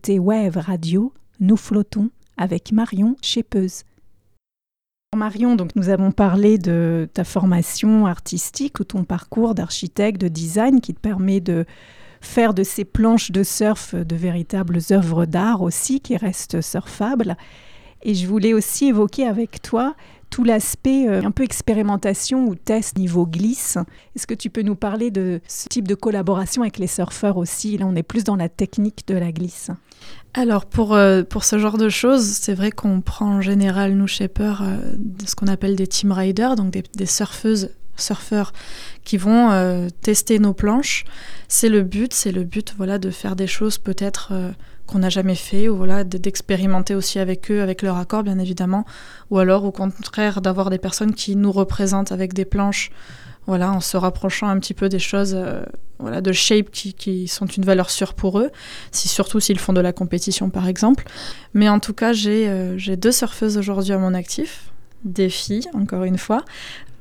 Écoutez 0.01 0.17
Wave 0.17 0.57
Radio, 0.57 1.13
nous 1.39 1.57
flottons 1.57 2.09
avec 2.35 2.71
Marion 2.71 3.15
Chepeuse. 3.21 3.83
Marion, 5.15 5.55
donc 5.55 5.75
nous 5.75 5.89
avons 5.89 6.11
parlé 6.11 6.57
de 6.57 7.07
ta 7.13 7.23
formation 7.23 8.07
artistique 8.07 8.79
ou 8.79 8.83
ton 8.83 9.03
parcours 9.03 9.53
d'architecte, 9.53 10.19
de 10.19 10.27
design 10.27 10.81
qui 10.81 10.95
te 10.95 10.99
permet 10.99 11.39
de 11.39 11.65
faire 12.19 12.55
de 12.55 12.63
ces 12.63 12.83
planches 12.83 13.29
de 13.29 13.43
surf 13.43 13.93
de 13.93 14.15
véritables 14.15 14.79
œuvres 14.89 15.27
d'art 15.27 15.61
aussi 15.61 15.99
qui 15.99 16.17
restent 16.17 16.61
surfables. 16.61 17.37
Et 18.01 18.15
je 18.15 18.25
voulais 18.25 18.53
aussi 18.53 18.87
évoquer 18.87 19.27
avec 19.27 19.61
toi 19.61 19.95
tout 20.31 20.43
l'aspect 20.43 21.07
euh, 21.07 21.21
un 21.23 21.29
peu 21.29 21.43
expérimentation 21.43 22.47
ou 22.47 22.55
test 22.55 22.97
niveau 22.97 23.27
glisse. 23.27 23.77
Est-ce 24.15 24.25
que 24.25 24.33
tu 24.33 24.49
peux 24.49 24.63
nous 24.63 24.75
parler 24.75 25.11
de 25.11 25.41
ce 25.47 25.67
type 25.67 25.87
de 25.87 25.93
collaboration 25.93 26.63
avec 26.63 26.79
les 26.79 26.87
surfeurs 26.87 27.37
aussi? 27.37 27.77
Là, 27.77 27.85
on 27.85 27.95
est 27.95 28.01
plus 28.01 28.23
dans 28.23 28.37
la 28.37 28.49
technique 28.49 29.07
de 29.07 29.15
la 29.15 29.31
glisse. 29.31 29.69
Alors 30.33 30.65
pour, 30.65 30.93
euh, 30.93 31.23
pour 31.23 31.43
ce 31.43 31.59
genre 31.59 31.77
de 31.77 31.89
choses, 31.89 32.23
c'est 32.23 32.53
vrai 32.53 32.71
qu'on 32.71 33.01
prend 33.01 33.35
en 33.35 33.41
général, 33.41 33.95
nous, 33.95 34.07
Shaper, 34.07 34.61
euh, 34.61 34.77
ce 35.25 35.35
qu'on 35.35 35.47
appelle 35.47 35.75
des 35.75 35.87
team 35.87 36.11
riders, 36.11 36.55
donc 36.55 36.71
des, 36.71 37.05
surfeuses 37.05 37.71
surfeurs 37.97 38.53
qui 39.03 39.17
vont 39.17 39.87
tester 40.01 40.39
nos 40.39 40.53
planches. 40.53 41.03
C'est 41.47 41.69
le 41.69 41.83
but, 41.83 42.13
c'est 42.13 42.31
le 42.31 42.43
but 42.43 42.73
voilà, 42.77 42.97
de 42.97 43.11
faire 43.11 43.35
des 43.35 43.45
choses 43.45 43.77
peut-être 43.77 44.31
qu'on 44.87 44.99
n'a 44.99 45.09
jamais 45.09 45.35
fait, 45.35 45.69
ou 45.69 45.75
voilà, 45.75 46.03
d'expérimenter 46.03 46.95
aussi 46.95 47.19
avec 47.19 47.51
eux, 47.51 47.61
avec 47.61 47.81
leur 47.81 47.97
accord 47.97 48.23
bien 48.23 48.39
évidemment, 48.39 48.85
ou 49.29 49.39
alors 49.39 49.65
au 49.65 49.71
contraire 49.71 50.41
d'avoir 50.41 50.69
des 50.69 50.77
personnes 50.77 51.13
qui 51.13 51.35
nous 51.35 51.51
représentent 51.51 52.11
avec 52.11 52.33
des 52.33 52.45
planches, 52.45 52.91
voilà, 53.47 53.71
en 53.71 53.79
se 53.79 53.97
rapprochant 53.97 54.47
un 54.47 54.59
petit 54.59 54.73
peu 54.73 54.89
des 54.89 54.99
choses, 54.99 55.33
euh, 55.35 55.63
voilà, 55.99 56.21
de 56.21 56.31
shape 56.31 56.69
qui, 56.71 57.27
sont 57.27 57.45
une 57.45 57.63
valeur 57.63 57.89
sûre 57.89 58.13
pour 58.13 58.39
eux, 58.39 58.51
si, 58.91 59.07
surtout 59.07 59.39
s'ils 59.39 59.59
font 59.59 59.73
de 59.73 59.81
la 59.81 59.93
compétition 59.93 60.49
par 60.49 60.67
exemple. 60.67 61.05
Mais 61.53 61.69
en 61.69 61.79
tout 61.79 61.93
cas, 61.93 62.13
j'ai 62.13 62.47
euh, 62.47 62.77
deux 62.95 63.11
surfeuses 63.11 63.57
aujourd'hui 63.57 63.93
à 63.93 63.97
mon 63.97 64.13
actif, 64.13 64.71
des 65.03 65.29
filles, 65.29 65.67
encore 65.73 66.03
une 66.03 66.17
fois. 66.17 66.43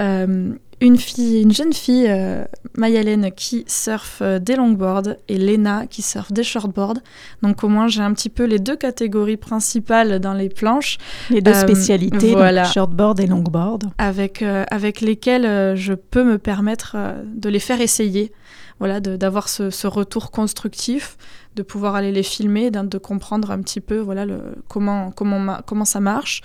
Euh, 0.01 0.55
une 0.81 0.97
fille, 0.97 1.43
une 1.43 1.53
jeune 1.53 1.73
fille, 1.73 2.07
euh, 2.09 2.45
Mayalène, 2.77 3.31
qui 3.33 3.65
surfe 3.67 4.21
euh, 4.23 4.39
des 4.39 4.57
longboards 4.57 5.15
et 5.29 5.39
Lena 5.39 5.87
qui 5.87 6.03
surfe 6.03 6.33
des 6.33 6.43
shortboards. 6.43 6.99
Donc 7.43 7.65
au 7.65 7.69
moins 7.69 7.89
j'ai 7.89 8.03
un 8.03 8.13
petit 8.13 8.31
peu 8.31 8.45
les 8.45 8.59
deux 8.59 8.77
catégories 8.77 9.37
principales 9.37 10.21
dans 10.21 10.35
les 10.35 10.49
planches. 10.49 10.99
Les 11.29 11.43
deux 11.43 11.55
spécialités, 11.55 12.33
voilà. 12.33 12.65
shortboard 12.65 13.21
et 13.21 13.27
longboard. 13.27 13.85
Avec, 13.99 14.43
avec 14.43 15.01
lesquelles 15.01 15.77
je 15.77 15.93
peux 15.95 16.25
me 16.25 16.39
permettre 16.39 16.97
de 17.25 17.49
les 17.49 17.61
faire 17.61 17.81
essayer. 17.81 18.33
Voilà, 18.79 19.01
d'avoir 19.01 19.51
ce, 19.51 19.69
ce, 19.69 19.87
retour 19.87 20.31
constructif, 20.31 21.19
de 21.61 21.63
pouvoir 21.63 21.95
aller 21.95 22.11
les 22.11 22.23
filmer, 22.23 22.71
de 22.71 22.99
comprendre 22.99 23.51
un 23.51 23.61
petit 23.61 23.83
peu 23.83 23.99
voilà, 23.99 24.25
le, 24.25 24.41
comment, 24.67 25.11
comment, 25.11 25.59
comment 25.67 25.85
ça 25.85 26.01
marche, 26.01 26.41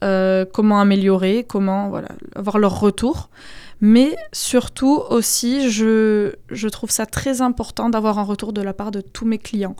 comment 0.00 0.80
améliorer, 0.80 1.44
comment 1.46 1.88
voilà, 1.88 2.08
avoir 2.36 2.58
leur 2.58 2.78
retour. 2.78 3.30
Mais 3.80 4.14
surtout 4.32 5.02
aussi, 5.10 5.70
je, 5.70 6.34
je 6.50 6.68
trouve 6.68 6.90
ça 6.90 7.04
très 7.06 7.40
important 7.40 7.88
d'avoir 7.88 8.20
un 8.20 8.22
retour 8.22 8.52
de 8.52 8.62
la 8.62 8.72
part 8.72 8.92
de 8.92 9.00
tous 9.00 9.26
mes 9.26 9.38
clients. 9.38 9.74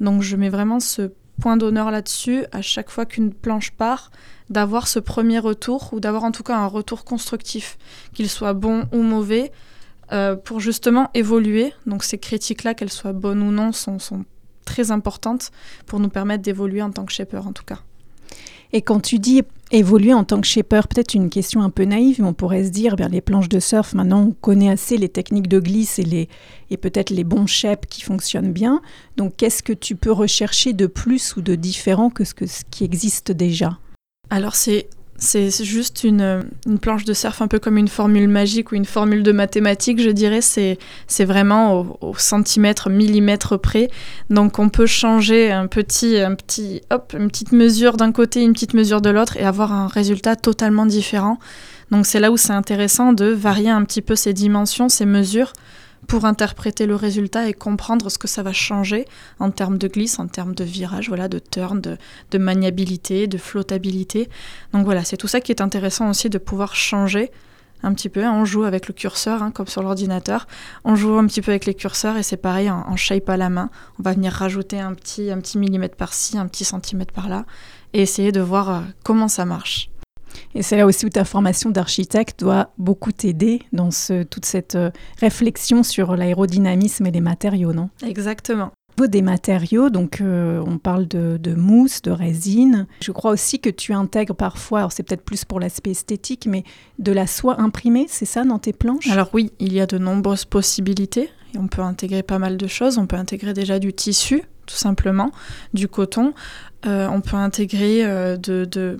Donc 0.00 0.22
je 0.22 0.34
mets 0.36 0.48
vraiment 0.48 0.80
ce 0.80 1.12
point 1.40 1.56
d'honneur 1.56 1.92
là-dessus 1.92 2.44
à 2.50 2.62
chaque 2.62 2.90
fois 2.90 3.06
qu'une 3.06 3.32
planche 3.32 3.70
part, 3.70 4.10
d'avoir 4.50 4.88
ce 4.88 4.98
premier 4.98 5.38
retour 5.38 5.90
ou 5.92 6.00
d'avoir 6.00 6.24
en 6.24 6.32
tout 6.32 6.42
cas 6.42 6.56
un 6.56 6.66
retour 6.66 7.04
constructif, 7.04 7.78
qu'il 8.12 8.28
soit 8.28 8.54
bon 8.54 8.86
ou 8.92 9.02
mauvais, 9.02 9.52
euh, 10.12 10.36
pour 10.36 10.60
justement 10.60 11.10
évoluer. 11.14 11.72
Donc 11.86 12.04
ces 12.04 12.18
critiques-là, 12.18 12.74
qu'elles 12.74 12.92
soient 12.92 13.12
bonnes 13.12 13.42
ou 13.42 13.50
non, 13.50 13.72
sont, 13.72 13.98
sont 13.98 14.24
très 14.64 14.90
importantes 14.90 15.50
pour 15.86 16.00
nous 16.00 16.08
permettre 16.08 16.42
d'évoluer 16.42 16.82
en 16.82 16.90
tant 16.90 17.04
que 17.04 17.12
shaper 17.12 17.46
en 17.46 17.52
tout 17.52 17.64
cas. 17.64 17.80
Et 18.74 18.80
quand 18.80 19.00
tu 19.00 19.18
dis 19.18 19.42
évoluer 19.70 20.14
en 20.14 20.24
tant 20.24 20.40
que 20.40 20.46
shaper, 20.46 20.88
peut-être 20.88 21.12
une 21.12 21.28
question 21.28 21.60
un 21.60 21.68
peu 21.68 21.84
naïve, 21.84 22.20
mais 22.20 22.26
on 22.26 22.32
pourrait 22.32 22.64
se 22.64 22.70
dire, 22.70 22.96
bien, 22.96 23.08
les 23.08 23.20
planches 23.20 23.50
de 23.50 23.60
surf, 23.60 23.92
maintenant 23.92 24.28
on 24.28 24.30
connaît 24.30 24.70
assez 24.70 24.96
les 24.96 25.10
techniques 25.10 25.48
de 25.48 25.60
glisse 25.60 25.98
et, 25.98 26.04
les, 26.04 26.28
et 26.70 26.78
peut-être 26.78 27.10
les 27.10 27.24
bons 27.24 27.46
shapes 27.46 27.86
qui 27.86 28.00
fonctionnent 28.00 28.52
bien. 28.52 28.80
Donc 29.18 29.36
qu'est-ce 29.36 29.62
que 29.62 29.74
tu 29.74 29.94
peux 29.94 30.12
rechercher 30.12 30.72
de 30.72 30.86
plus 30.86 31.36
ou 31.36 31.42
de 31.42 31.54
différent 31.54 32.08
que 32.08 32.24
ce, 32.24 32.32
que, 32.32 32.46
ce 32.46 32.62
qui 32.70 32.84
existe 32.84 33.30
déjà? 33.30 33.78
Alors 34.30 34.54
c'est 34.54 34.88
C'est 35.24 35.52
juste 35.62 36.02
une, 36.02 36.42
une, 36.66 36.80
planche 36.80 37.04
de 37.04 37.12
surf 37.12 37.42
un 37.42 37.46
peu 37.46 37.60
comme 37.60 37.78
une 37.78 37.86
formule 37.86 38.26
magique 38.26 38.72
ou 38.72 38.74
une 38.74 38.84
formule 38.84 39.22
de 39.22 39.30
mathématiques, 39.30 40.02
je 40.02 40.10
dirais. 40.10 40.40
C'est 40.40 40.78
vraiment 41.24 41.78
au, 41.78 41.98
au, 42.00 42.14
centimètre, 42.16 42.90
millimètre 42.90 43.56
près. 43.56 43.88
Donc 44.30 44.58
on 44.58 44.68
peut 44.68 44.86
changer 44.86 45.52
un 45.52 45.68
petit, 45.68 46.18
un 46.18 46.34
petit, 46.34 46.80
hop, 46.90 47.14
une 47.16 47.28
petite 47.28 47.52
mesure 47.52 47.96
d'un 47.96 48.10
côté, 48.10 48.42
une 48.42 48.52
petite 48.52 48.74
mesure 48.74 49.00
de 49.00 49.10
l'autre 49.10 49.36
et 49.36 49.44
avoir 49.44 49.72
un 49.72 49.86
résultat 49.86 50.34
totalement 50.34 50.86
différent. 50.86 51.38
Donc 51.92 52.04
c'est 52.04 52.18
là 52.18 52.32
où 52.32 52.36
c'est 52.36 52.52
intéressant 52.52 53.12
de 53.12 53.26
varier 53.26 53.70
un 53.70 53.84
petit 53.84 54.02
peu 54.02 54.16
ces 54.16 54.32
dimensions, 54.32 54.88
ces 54.88 55.06
mesures 55.06 55.52
pour 56.06 56.24
interpréter 56.24 56.86
le 56.86 56.94
résultat 56.94 57.48
et 57.48 57.52
comprendre 57.52 58.10
ce 58.10 58.18
que 58.18 58.28
ça 58.28 58.42
va 58.42 58.52
changer 58.52 59.06
en 59.38 59.50
termes 59.50 59.78
de 59.78 59.88
glisse, 59.88 60.18
en 60.18 60.26
termes 60.26 60.54
de 60.54 60.64
virage, 60.64 61.08
voilà, 61.08 61.28
de 61.28 61.38
turn, 61.38 61.80
de, 61.80 62.38
maniabilité, 62.38 63.26
de 63.26 63.38
flottabilité. 63.38 64.28
Donc 64.72 64.84
voilà, 64.84 65.04
c'est 65.04 65.16
tout 65.16 65.28
ça 65.28 65.40
qui 65.40 65.52
est 65.52 65.60
intéressant 65.60 66.10
aussi 66.10 66.28
de 66.28 66.38
pouvoir 66.38 66.74
changer 66.74 67.30
un 67.82 67.94
petit 67.94 68.08
peu. 68.08 68.24
On 68.26 68.44
joue 68.44 68.64
avec 68.64 68.88
le 68.88 68.94
curseur, 68.94 69.42
hein, 69.42 69.50
comme 69.50 69.66
sur 69.66 69.82
l'ordinateur. 69.82 70.46
On 70.84 70.96
joue 70.96 71.18
un 71.18 71.26
petit 71.26 71.42
peu 71.42 71.50
avec 71.50 71.66
les 71.66 71.74
curseurs 71.74 72.16
et 72.16 72.22
c'est 72.22 72.36
pareil 72.36 72.70
en, 72.70 72.96
shape 72.96 73.28
à 73.28 73.36
la 73.36 73.48
main. 73.48 73.70
On 73.98 74.02
va 74.02 74.12
venir 74.12 74.32
rajouter 74.32 74.80
un 74.80 74.94
petit, 74.94 75.30
un 75.30 75.40
petit 75.40 75.58
millimètre 75.58 75.96
par-ci, 75.96 76.38
un 76.38 76.46
petit 76.46 76.64
centimètre 76.64 77.12
par-là 77.12 77.44
et 77.92 78.02
essayer 78.02 78.32
de 78.32 78.40
voir 78.40 78.70
euh, 78.70 78.80
comment 79.04 79.28
ça 79.28 79.44
marche. 79.44 79.91
Et 80.54 80.62
c'est 80.62 80.76
là 80.76 80.86
aussi 80.86 81.06
où 81.06 81.08
ta 81.08 81.24
formation 81.24 81.70
d'architecte 81.70 82.40
doit 82.40 82.70
beaucoup 82.78 83.12
t'aider 83.12 83.62
dans 83.72 83.90
ce, 83.90 84.22
toute 84.22 84.44
cette 84.44 84.74
euh, 84.74 84.90
réflexion 85.20 85.82
sur 85.82 86.16
l'aérodynamisme 86.16 87.06
et 87.06 87.10
les 87.10 87.20
matériaux, 87.20 87.72
non? 87.72 87.90
Exactement. 88.04 88.66
Au 88.66 89.02
niveau 89.02 89.10
des 89.10 89.22
matériaux, 89.22 89.88
donc 89.88 90.20
euh, 90.20 90.62
on 90.66 90.76
parle 90.76 91.08
de, 91.08 91.54
mousse, 91.54 92.02
de 92.02 92.10
résine. 92.10 92.86
Je 93.00 93.10
crois 93.10 93.30
aussi 93.30 93.58
que 93.58 93.70
tu 93.70 93.94
intègres 93.94 94.34
parfois, 94.34 94.80
alors 94.80 94.92
c'est 94.92 95.02
peut-être 95.02 95.24
plus 95.24 95.46
pour 95.46 95.60
l'aspect 95.60 95.92
esthétique, 95.92 96.46
mais 96.46 96.62
de 96.98 97.10
la 97.10 97.26
soie 97.26 97.58
imprimée, 97.60 98.04
c'est 98.08 98.26
ça 98.26 98.44
dans 98.44 98.58
tes 98.58 98.74
planches? 98.74 99.08
Alors 99.10 99.30
oui, 99.32 99.50
il 99.60 99.72
y 99.72 99.80
a 99.80 99.86
de 99.86 99.96
nombreuses 99.96 100.44
possibilités. 100.44 101.30
Et 101.54 101.58
on 101.58 101.68
peut 101.68 101.82
intégrer 101.82 102.22
pas 102.22 102.38
mal 102.38 102.56
de 102.56 102.66
choses. 102.66 102.96
On 102.98 103.06
peut 103.06 103.16
intégrer 103.16 103.52
déjà 103.52 103.78
du 103.78 103.92
tissu, 103.92 104.42
tout 104.66 104.76
simplement, 104.76 105.30
du 105.74 105.88
coton. 105.88 106.32
Euh, 106.86 107.08
on 107.08 107.20
peut 107.20 107.36
intégrer 107.36 108.04
de, 108.38 108.96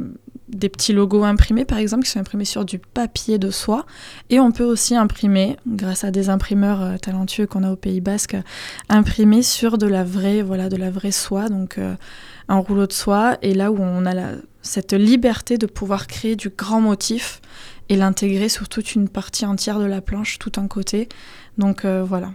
des 0.52 0.68
petits 0.68 0.92
logos 0.92 1.24
imprimés, 1.24 1.64
par 1.64 1.78
exemple, 1.78 2.04
qui 2.04 2.10
sont 2.10 2.20
imprimés 2.20 2.44
sur 2.44 2.64
du 2.64 2.78
papier 2.78 3.38
de 3.38 3.50
soie. 3.50 3.86
Et 4.30 4.38
on 4.38 4.52
peut 4.52 4.64
aussi 4.64 4.94
imprimer, 4.94 5.56
grâce 5.66 6.04
à 6.04 6.10
des 6.10 6.28
imprimeurs 6.28 6.82
euh, 6.82 6.96
talentueux 6.98 7.46
qu'on 7.46 7.62
a 7.64 7.72
au 7.72 7.76
Pays 7.76 8.00
Basque, 8.00 8.36
imprimer 8.88 9.42
sur 9.42 9.78
de 9.78 9.86
la 9.86 10.04
vraie, 10.04 10.42
voilà, 10.42 10.68
de 10.68 10.76
la 10.76 10.90
vraie 10.90 11.12
soie, 11.12 11.48
donc 11.48 11.78
euh, 11.78 11.94
un 12.48 12.58
rouleau 12.58 12.86
de 12.86 12.92
soie. 12.92 13.38
Et 13.42 13.54
là 13.54 13.72
où 13.72 13.78
on 13.80 14.06
a 14.06 14.12
cette 14.60 14.92
liberté 14.92 15.58
de 15.58 15.66
pouvoir 15.66 16.06
créer 16.06 16.36
du 16.36 16.50
grand 16.50 16.80
motif 16.80 17.40
et 17.88 17.96
l'intégrer 17.96 18.48
sur 18.48 18.68
toute 18.68 18.94
une 18.94 19.08
partie 19.08 19.44
entière 19.44 19.78
de 19.78 19.84
la 19.84 20.00
planche, 20.00 20.38
tout 20.38 20.52
un 20.56 20.68
côté. 20.68 21.08
Donc 21.58 21.84
euh, 21.84 22.04
voilà. 22.04 22.32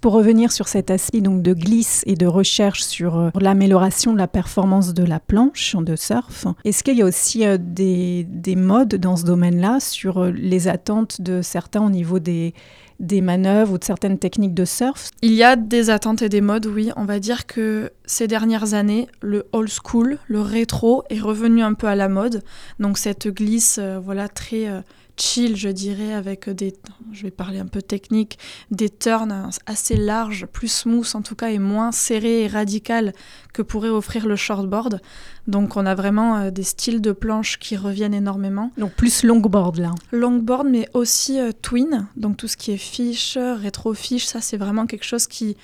Pour 0.00 0.14
revenir 0.14 0.50
sur 0.50 0.66
cet 0.66 0.90
aspect 0.90 1.20
donc 1.20 1.42
de 1.42 1.52
glisse 1.52 2.02
et 2.06 2.14
de 2.14 2.26
recherche 2.26 2.82
sur 2.82 3.18
euh, 3.18 3.30
l'amélioration 3.38 4.14
de 4.14 4.18
la 4.18 4.28
performance 4.28 4.94
de 4.94 5.04
la 5.04 5.20
planche 5.20 5.76
de 5.78 5.94
surf, 5.94 6.46
est-ce 6.64 6.82
qu'il 6.82 6.96
y 6.96 7.02
a 7.02 7.04
aussi 7.04 7.44
euh, 7.44 7.58
des, 7.60 8.24
des 8.24 8.56
modes 8.56 8.94
dans 8.94 9.16
ce 9.16 9.24
domaine-là 9.24 9.78
sur 9.78 10.22
euh, 10.22 10.30
les 10.30 10.68
attentes 10.68 11.20
de 11.20 11.42
certains 11.42 11.84
au 11.84 11.90
niveau 11.90 12.18
des, 12.18 12.54
des 12.98 13.20
manœuvres 13.20 13.74
ou 13.74 13.78
de 13.78 13.84
certaines 13.84 14.18
techniques 14.18 14.54
de 14.54 14.64
surf? 14.64 15.10
Il 15.20 15.34
y 15.34 15.42
a 15.42 15.54
des 15.54 15.90
attentes 15.90 16.22
et 16.22 16.30
des 16.30 16.40
modes, 16.40 16.64
oui. 16.64 16.90
On 16.96 17.04
va 17.04 17.18
dire 17.18 17.46
que 17.46 17.92
ces 18.06 18.26
dernières 18.26 18.72
années, 18.72 19.06
le 19.20 19.48
old 19.52 19.68
school, 19.68 20.16
le 20.28 20.40
rétro 20.40 21.04
est 21.10 21.20
revenu 21.20 21.62
un 21.62 21.74
peu 21.74 21.88
à 21.88 21.94
la 21.94 22.08
mode. 22.08 22.42
Donc 22.78 22.96
cette 22.96 23.28
glisse, 23.28 23.78
voilà, 24.02 24.28
très 24.28 24.82
chill, 25.20 25.56
je 25.56 25.68
dirais, 25.68 26.12
avec 26.12 26.48
des, 26.48 26.74
je 27.12 27.22
vais 27.22 27.30
parler 27.30 27.58
un 27.58 27.66
peu 27.66 27.82
technique, 27.82 28.38
des 28.70 28.88
turns 28.88 29.50
assez 29.66 29.96
larges, 29.96 30.46
plus 30.46 30.72
smooth 30.72 31.08
en 31.14 31.22
tout 31.22 31.34
cas, 31.34 31.50
et 31.50 31.58
moins 31.58 31.92
serrés 31.92 32.44
et 32.44 32.48
radical 32.48 33.12
que 33.52 33.62
pourrait 33.62 33.88
offrir 33.90 34.26
le 34.26 34.36
shortboard. 34.36 35.00
Donc 35.46 35.76
on 35.76 35.86
a 35.86 35.94
vraiment 35.94 36.36
euh, 36.36 36.50
des 36.50 36.62
styles 36.62 37.00
de 37.00 37.12
planches 37.12 37.58
qui 37.58 37.76
reviennent 37.76 38.14
énormément. 38.14 38.70
Donc 38.78 38.92
plus 38.92 39.22
longboard 39.22 39.76
là. 39.76 39.94
Longboard, 40.12 40.66
mais 40.66 40.88
aussi 40.94 41.38
euh, 41.38 41.52
twin, 41.52 42.06
donc 42.16 42.36
tout 42.36 42.48
ce 42.48 42.56
qui 42.56 42.72
est 42.72 42.76
fish, 42.76 43.36
rétro 43.36 43.94
fish, 43.94 44.26
ça 44.26 44.40
c'est 44.40 44.56
vraiment 44.56 44.86
quelque 44.86 45.04
chose 45.04 45.26
qui 45.26 45.56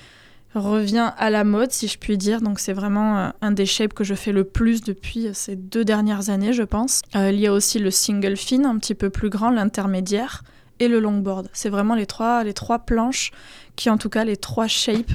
revient 0.55 1.11
à 1.17 1.29
la 1.29 1.43
mode, 1.43 1.71
si 1.71 1.87
je 1.87 1.97
puis 1.97 2.17
dire. 2.17 2.41
Donc 2.41 2.59
c'est 2.59 2.73
vraiment 2.73 3.17
euh, 3.17 3.29
un 3.41 3.51
des 3.51 3.65
shapes 3.65 3.93
que 3.93 4.03
je 4.03 4.15
fais 4.15 4.31
le 4.31 4.43
plus 4.43 4.81
depuis 4.81 5.29
ces 5.33 5.55
deux 5.55 5.85
dernières 5.85 6.29
années, 6.29 6.53
je 6.53 6.63
pense. 6.63 7.01
Euh, 7.15 7.31
il 7.31 7.39
y 7.39 7.47
a 7.47 7.53
aussi 7.53 7.79
le 7.79 7.91
single 7.91 8.37
fin, 8.37 8.63
un 8.65 8.77
petit 8.77 8.95
peu 8.95 9.09
plus 9.09 9.29
grand, 9.29 9.49
l'intermédiaire, 9.49 10.43
et 10.79 10.87
le 10.87 10.99
longboard. 10.99 11.49
C'est 11.53 11.69
vraiment 11.69 11.95
les 11.95 12.05
trois, 12.05 12.43
les 12.43 12.53
trois 12.53 12.79
planches 12.79 13.31
qui, 13.75 13.89
en 13.89 13.97
tout 13.97 14.09
cas, 14.09 14.23
les 14.23 14.37
trois 14.37 14.67
shapes 14.67 15.11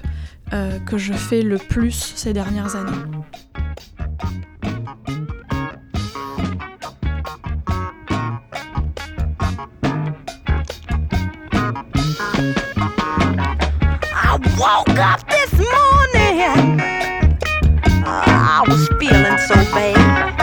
euh, 0.52 0.78
que 0.80 0.98
je 0.98 1.12
fais 1.12 1.42
le 1.42 1.58
plus 1.58 2.12
ces 2.16 2.32
dernières 2.32 2.76
années. 2.76 2.92
Woke 14.62 14.96
up 15.00 15.20
this 15.28 15.50
morning, 15.58 16.78
I 18.06 18.62
was 18.68 18.86
feeling 19.00 19.38
so 19.50 19.56
bad. 19.74 20.38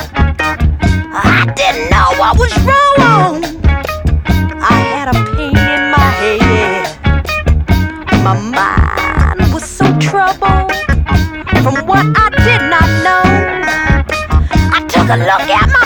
I 1.14 1.46
didn't 1.56 1.90
know 1.90 2.12
what 2.20 2.38
was 2.38 2.54
wrong. 2.68 3.46
I 4.60 4.76
had 4.92 5.08
a 5.08 5.18
pain 5.36 5.56
in 5.56 5.84
my 5.96 6.10
head. 6.20 6.84
My 8.22 8.36
mind 8.58 9.54
was 9.54 9.64
so 9.64 9.86
troubled 10.00 10.74
from 11.64 11.76
what 11.88 12.06
I 12.24 12.28
did 12.44 12.62
not 12.74 12.90
know. 13.06 13.24
I 14.76 14.80
took 14.90 15.08
a 15.08 15.18
look 15.30 15.48
at 15.48 15.68
my 15.72 15.79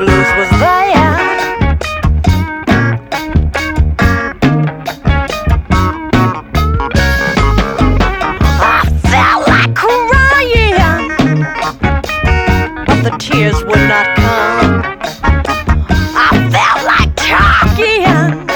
blues 0.00 0.32
was 0.38 0.50
there. 0.64 1.10
I 8.62 8.80
felt 9.12 9.42
like 9.46 9.74
crying, 9.74 11.08
but 12.86 12.98
the 13.02 13.12
tears 13.18 13.62
would 13.62 13.86
not 13.92 14.06
come. 14.16 14.72
I 16.16 16.30
felt 16.54 16.80
like 16.92 17.12
talking 17.16 18.46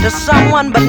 to 0.00 0.10
someone, 0.10 0.72
but 0.72 0.84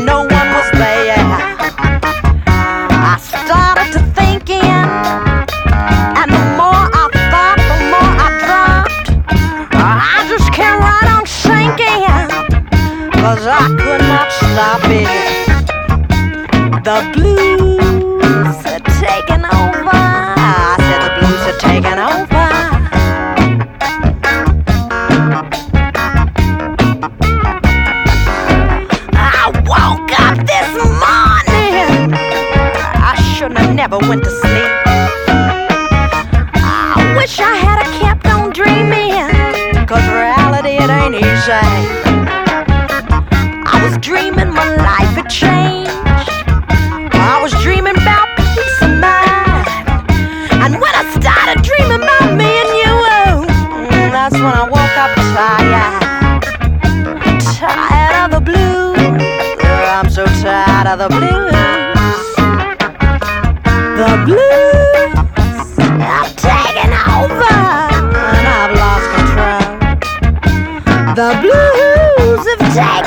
The 71.18 71.34
blues 71.42 72.46
of 72.46 72.60
Jack. 72.76 73.07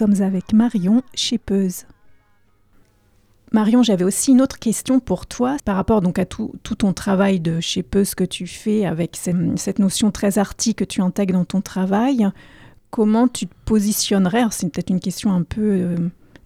Sommes 0.00 0.22
avec 0.22 0.54
Marion 0.54 1.02
Chépeuse. 1.12 1.84
Marion, 3.52 3.82
j'avais 3.82 4.04
aussi 4.04 4.30
une 4.30 4.40
autre 4.40 4.58
question 4.58 4.98
pour 4.98 5.26
toi 5.26 5.58
par 5.66 5.76
rapport 5.76 6.00
donc 6.00 6.18
à 6.18 6.24
tout, 6.24 6.54
tout 6.62 6.76
ton 6.76 6.94
travail 6.94 7.38
de 7.38 7.60
chépeuse 7.60 8.14
que 8.14 8.24
tu 8.24 8.46
fais 8.46 8.86
avec 8.86 9.14
cette 9.56 9.78
notion 9.78 10.10
très 10.10 10.38
arty 10.38 10.74
que 10.74 10.84
tu 10.84 11.02
intègres 11.02 11.34
dans 11.34 11.44
ton 11.44 11.60
travail. 11.60 12.30
Comment 12.90 13.28
tu 13.28 13.46
te 13.46 13.54
positionnerais? 13.66 14.44
C'est 14.52 14.70
peut-être 14.70 14.88
une 14.88 15.00
question 15.00 15.32
un 15.32 15.42
peu 15.42 15.60
euh, 15.60 15.96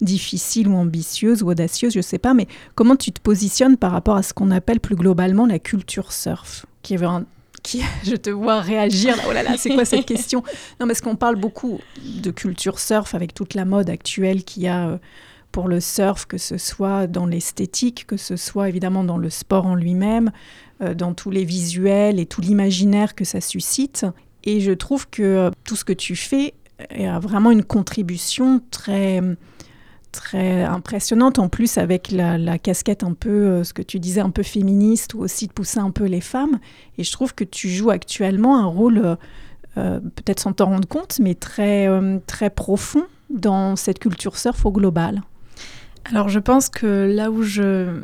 difficile 0.01 0.67
ou 0.67 0.75
ambitieuse 0.75 1.41
ou 1.41 1.49
audacieuse, 1.49 1.93
je 1.93 1.99
ne 1.99 2.03
sais 2.03 2.19
pas, 2.19 2.33
mais 2.33 2.47
comment 2.73 2.97
tu 2.97 3.13
te 3.13 3.21
positionnes 3.21 3.77
par 3.77 3.93
rapport 3.93 4.17
à 4.17 4.23
ce 4.23 4.33
qu'on 4.33 4.51
appelle 4.51 4.81
plus 4.81 4.97
globalement 4.97 5.45
la 5.45 5.59
culture 5.59 6.11
surf 6.11 6.65
qui 6.81 6.95
est 6.95 6.97
qui, 7.65 7.81
je 8.03 8.15
te 8.15 8.29
vois 8.29 8.61
réagir 8.61 9.17
là, 9.17 9.23
oh 9.27 9.33
là 9.33 9.43
là, 9.43 9.55
c'est 9.57 9.71
quoi 9.71 9.85
cette 9.85 10.05
question? 10.13 10.43
Non, 10.79 10.87
parce 10.87 11.01
qu'on 11.01 11.15
parle 11.15 11.35
beaucoup 11.35 11.79
de 12.03 12.31
culture 12.31 12.79
surf 12.79 13.15
avec 13.15 13.33
toute 13.33 13.55
la 13.55 13.65
mode 13.65 13.89
actuelle 13.89 14.43
qu'il 14.43 14.63
y 14.63 14.67
a 14.67 14.89
euh, 14.89 14.97
pour 15.51 15.67
le 15.67 15.79
surf, 15.79 16.25
que 16.25 16.37
ce 16.37 16.57
soit 16.57 17.07
dans 17.07 17.25
l'esthétique, 17.25 18.05
que 18.07 18.17
ce 18.17 18.35
soit 18.35 18.69
évidemment 18.69 19.03
dans 19.03 19.17
le 19.17 19.29
sport 19.29 19.65
en 19.65 19.75
lui-même, 19.75 20.31
euh, 20.81 20.93
dans 20.93 21.13
tous 21.13 21.31
les 21.31 21.43
visuels 21.43 22.19
et 22.19 22.25
tout 22.25 22.41
l'imaginaire 22.41 23.15
que 23.15 23.25
ça 23.25 23.41
suscite. 23.41 24.05
Et 24.43 24.61
je 24.61 24.71
trouve 24.71 25.09
que 25.09 25.23
euh, 25.23 25.51
tout 25.63 25.75
ce 25.75 25.83
que 25.83 25.93
tu 25.93 26.15
fais 26.15 26.53
a 26.99 27.19
vraiment 27.19 27.51
une 27.51 27.63
contribution 27.63 28.61
très 28.69 29.21
très 30.15 30.63
impressionnante 30.63 31.39
en 31.39 31.49
plus 31.49 31.77
avec 31.77 32.11
la, 32.11 32.57
casquette 32.57 33.03
un 33.03 33.13
peu, 33.13 33.29
euh, 33.29 33.63
ce 33.63 33.73
que 33.73 33.81
tu 33.81 33.99
disais, 33.99 34.21
un 34.21 34.29
peu 34.29 34.43
féministe 34.43 35.13
ou 35.13 35.19
aussi 35.19 35.47
de 35.47 35.53
pousser 35.53 35.79
un 35.79 35.91
peu 35.91 36.05
les 36.05 36.21
femmes. 36.21 36.59
Et 36.97 37.03
je 37.03 37.11
trouve 37.11 37.35
que 37.35 37.43
tu 37.43 37.69
joues 37.69 37.91
actuellement 37.91 38.57
un 38.57 38.65
rôle, 38.65 38.97
euh, 38.97 39.15
euh, 39.77 39.99
peut-être 39.99 40.39
sans 40.39 40.53
t'en 40.53 40.65
rendre 40.65 40.87
compte, 40.87 41.19
mais 41.19 41.35
très, 41.35 41.87
très 42.27 42.49
profond 42.49 43.03
dans 43.29 43.75
cette 43.75 43.99
culture 43.99 44.37
surf 44.37 44.65
au 44.65 44.71
global. 44.71 45.21
Alors 46.05 46.29
je 46.29 46.39
pense 46.39 46.69
que 46.69 47.11
là 47.11 47.31
où 47.31 47.43
je 47.43 48.01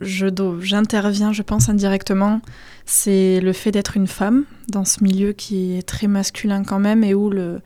j'interviens, 0.00 1.32
je 1.32 1.42
pense 1.42 1.68
indirectement, 1.68 2.40
c'est 2.86 3.40
le 3.40 3.52
fait 3.52 3.72
d'être 3.72 3.96
une 3.96 4.06
femme 4.06 4.44
dans 4.68 4.84
ce 4.84 5.02
milieu 5.02 5.32
qui 5.32 5.76
est 5.76 5.82
très 5.82 6.06
masculin 6.06 6.62
quand 6.62 6.78
même 6.78 7.02
et 7.02 7.14
où 7.14 7.30
le 7.30 7.60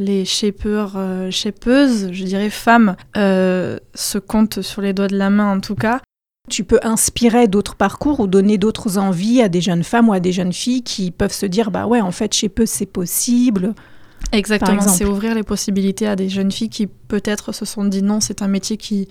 les 0.00 0.24
shapeurs, 0.24 0.94
euh, 0.96 1.30
shapeuses, 1.30 2.08
je 2.10 2.24
dirais 2.24 2.48
femmes, 2.48 2.96
euh, 3.18 3.78
se 3.94 4.16
comptent 4.16 4.62
sur 4.62 4.80
les 4.80 4.94
doigts 4.94 5.08
de 5.08 5.16
la 5.16 5.28
main 5.28 5.52
en 5.52 5.60
tout 5.60 5.74
cas. 5.74 6.00
Tu 6.48 6.64
peux 6.64 6.80
inspirer 6.82 7.48
d'autres 7.48 7.76
parcours 7.76 8.18
ou 8.18 8.26
donner 8.26 8.56
d'autres 8.56 8.96
envies 8.96 9.42
à 9.42 9.50
des 9.50 9.60
jeunes 9.60 9.84
femmes 9.84 10.08
ou 10.08 10.14
à 10.14 10.18
des 10.18 10.32
jeunes 10.32 10.54
filles 10.54 10.82
qui 10.82 11.10
peuvent 11.10 11.34
se 11.34 11.44
dire 11.44 11.70
bah 11.70 11.86
ouais 11.86 12.00
en 12.00 12.12
fait 12.12 12.32
peu 12.48 12.64
c'est 12.64 12.86
possible. 12.86 13.74
Exactement, 14.32 14.80
c'est 14.80 15.04
ouvrir 15.04 15.34
les 15.34 15.42
possibilités 15.42 16.06
à 16.06 16.16
des 16.16 16.30
jeunes 16.30 16.50
filles 16.50 16.70
qui 16.70 16.86
peut-être 16.86 17.52
se 17.52 17.66
sont 17.66 17.84
dit 17.84 18.02
non, 18.02 18.20
c'est 18.20 18.40
un 18.40 18.48
métier 18.48 18.78
qui, 18.78 19.06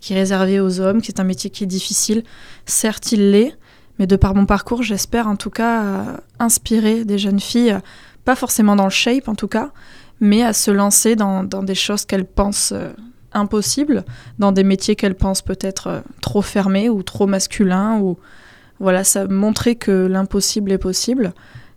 qui 0.00 0.12
est 0.12 0.16
réservé 0.16 0.58
aux 0.58 0.80
hommes, 0.80 1.00
qui 1.02 1.12
est 1.12 1.20
un 1.20 1.24
métier 1.24 1.50
qui 1.50 1.64
est 1.64 1.68
difficile. 1.68 2.24
Certes, 2.66 3.12
il 3.12 3.30
l'est, 3.30 3.56
mais 3.98 4.08
de 4.08 4.16
par 4.16 4.34
mon 4.34 4.46
parcours, 4.46 4.82
j'espère 4.82 5.28
en 5.28 5.36
tout 5.36 5.50
cas 5.50 5.84
euh, 5.84 6.16
inspirer 6.40 7.04
des 7.04 7.18
jeunes 7.18 7.40
filles, 7.40 7.78
pas 8.24 8.34
forcément 8.34 8.74
dans 8.74 8.84
le 8.84 8.90
shape 8.90 9.28
en 9.28 9.34
tout 9.34 9.48
cas, 9.48 9.72
mais 10.22 10.44
à 10.44 10.52
se 10.52 10.70
lancer 10.70 11.16
dans, 11.16 11.42
dans 11.42 11.64
des 11.64 11.74
choses 11.74 12.04
qu'elles 12.06 12.24
pensent 12.24 12.72
euh, 12.72 12.92
impossibles, 13.32 14.04
dans 14.38 14.52
des 14.52 14.62
métiers 14.62 14.94
qu'elles 14.94 15.16
pensent 15.16 15.42
peut-être 15.42 15.86
euh, 15.88 16.00
trop 16.20 16.42
fermés 16.42 16.88
ou 16.88 17.02
trop 17.02 17.26
masculins, 17.26 17.98
ou 17.98 18.16
voilà, 18.78 19.02
ça 19.02 19.26
montrer 19.26 19.74
que 19.74 20.06
l'impossible 20.06 20.70
est 20.70 20.78
possible 20.78 21.34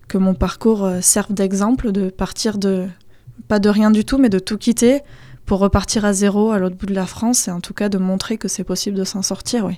que 0.07 0.19
mon 0.19 0.35
parcours 0.35 0.85
euh, 0.85 1.01
serve 1.01 1.33
d'exemple 1.33 1.91
de 1.91 2.11
partir 2.11 2.59
de 2.59 2.85
pas 3.47 3.57
de 3.57 3.67
rien 3.67 3.89
du 3.89 4.05
tout 4.05 4.19
mais 4.19 4.29
de 4.29 4.39
tout 4.39 4.59
quitter 4.59 5.01
pour 5.47 5.57
repartir 5.57 6.05
à 6.05 6.13
zéro 6.13 6.51
à 6.51 6.59
l'autre 6.59 6.75
bout 6.75 6.85
de 6.85 6.93
la 6.93 7.07
France 7.07 7.47
et 7.47 7.51
en 7.51 7.61
tout 7.61 7.73
cas 7.73 7.89
de 7.89 7.97
montrer 7.97 8.37
que 8.37 8.47
c'est 8.47 8.63
possible 8.63 8.95
de 8.95 9.03
s'en 9.03 9.23
sortir 9.23 9.65
oui. 9.65 9.77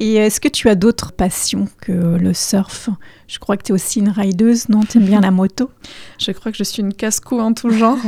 Et 0.00 0.14
est-ce 0.14 0.40
que 0.40 0.48
tu 0.48 0.68
as 0.68 0.74
d'autres 0.74 1.12
passions 1.12 1.68
que 1.80 1.92
le 1.92 2.34
surf? 2.34 2.88
Je 3.28 3.38
crois 3.38 3.56
que 3.56 3.62
tu 3.62 3.72
es 3.72 3.74
aussi 3.74 4.00
une 4.00 4.08
rideuse, 4.08 4.68
non? 4.68 4.80
Tu 4.80 4.98
aimes 4.98 5.04
bien 5.04 5.20
la 5.20 5.30
moto? 5.32 5.70
Je 6.18 6.32
crois 6.32 6.50
que 6.50 6.58
je 6.58 6.64
suis 6.64 6.82
une 6.82 6.94
casse-cou 6.94 7.40
en 7.40 7.52
tout 7.54 7.70
genre. 7.70 7.98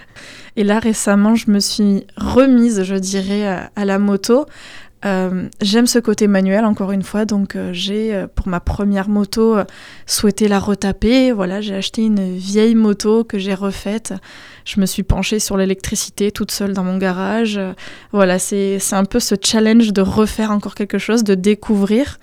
et 0.56 0.64
là 0.64 0.78
récemment, 0.78 1.34
je 1.34 1.50
me 1.50 1.60
suis 1.60 2.06
remise, 2.16 2.82
je 2.82 2.96
dirais, 2.96 3.46
à, 3.46 3.70
à 3.76 3.84
la 3.84 3.98
moto. 3.98 4.46
Euh, 5.04 5.48
J'aime 5.60 5.86
ce 5.86 5.98
côté 5.98 6.26
manuel, 6.26 6.64
encore 6.64 6.92
une 6.92 7.02
fois, 7.02 7.24
donc 7.24 7.54
euh, 7.54 7.70
j'ai, 7.72 8.14
euh, 8.14 8.26
pour 8.26 8.48
ma 8.48 8.60
première 8.60 9.08
moto, 9.08 9.56
souhaité 10.06 10.48
la 10.48 10.58
retaper. 10.58 11.32
Voilà, 11.32 11.60
j'ai 11.60 11.74
acheté 11.74 12.02
une 12.02 12.36
vieille 12.36 12.74
moto 12.74 13.24
que 13.24 13.38
j'ai 13.38 13.54
refaite. 13.54 14.14
Je 14.64 14.80
me 14.80 14.86
suis 14.86 15.02
penchée 15.02 15.38
sur 15.38 15.56
l'électricité 15.56 16.30
toute 16.32 16.50
seule 16.50 16.72
dans 16.72 16.84
mon 16.84 16.98
garage. 16.98 17.60
Voilà, 18.12 18.38
c'est 18.38 18.78
un 18.92 19.04
peu 19.04 19.20
ce 19.20 19.34
challenge 19.42 19.92
de 19.92 20.02
refaire 20.02 20.50
encore 20.50 20.74
quelque 20.74 20.98
chose, 20.98 21.24
de 21.24 21.34
découvrir. 21.34 22.18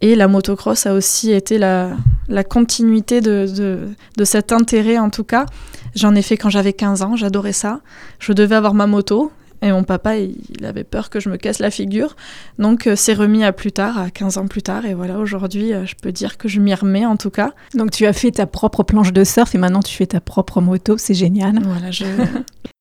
Et 0.00 0.16
la 0.16 0.26
motocross 0.26 0.86
a 0.86 0.94
aussi 0.94 1.30
été 1.30 1.58
la, 1.58 1.90
la 2.28 2.42
continuité 2.42 3.20
de, 3.20 3.46
de, 3.46 3.88
de 4.16 4.24
cet 4.24 4.50
intérêt, 4.50 4.98
en 4.98 5.10
tout 5.10 5.22
cas. 5.22 5.46
J'en 5.94 6.14
ai 6.14 6.22
fait 6.22 6.36
quand 6.36 6.50
j'avais 6.50 6.72
15 6.72 7.02
ans, 7.02 7.14
j'adorais 7.14 7.52
ça. 7.52 7.80
Je 8.18 8.32
devais 8.32 8.56
avoir 8.56 8.74
ma 8.74 8.86
moto. 8.86 9.30
Et 9.62 9.70
mon 9.70 9.84
papa, 9.84 10.16
il 10.16 10.64
avait 10.64 10.84
peur 10.84 11.08
que 11.08 11.20
je 11.20 11.28
me 11.28 11.36
casse 11.36 11.60
la 11.60 11.70
figure. 11.70 12.16
Donc, 12.58 12.86
euh, 12.86 12.96
c'est 12.96 13.14
remis 13.14 13.44
à 13.44 13.52
plus 13.52 13.72
tard, 13.72 13.96
à 13.96 14.10
15 14.10 14.38
ans 14.38 14.46
plus 14.48 14.62
tard. 14.62 14.84
Et 14.84 14.94
voilà, 14.94 15.18
aujourd'hui, 15.18 15.72
euh, 15.72 15.86
je 15.86 15.94
peux 15.94 16.12
dire 16.12 16.36
que 16.36 16.48
je 16.48 16.60
m'y 16.60 16.74
remets, 16.74 17.06
en 17.06 17.16
tout 17.16 17.30
cas. 17.30 17.52
Donc 17.74 17.90
tu 17.90 18.06
as 18.06 18.12
fait 18.12 18.32
ta 18.32 18.46
propre 18.46 18.82
planche 18.82 19.12
de 19.12 19.24
surf 19.24 19.54
et 19.54 19.58
maintenant 19.58 19.82
tu 19.82 19.94
fais 19.94 20.06
ta 20.06 20.20
propre 20.20 20.60
moto, 20.60 20.98
c'est 20.98 21.14
génial. 21.14 21.60
Voilà, 21.62 21.90
je... 21.90 22.04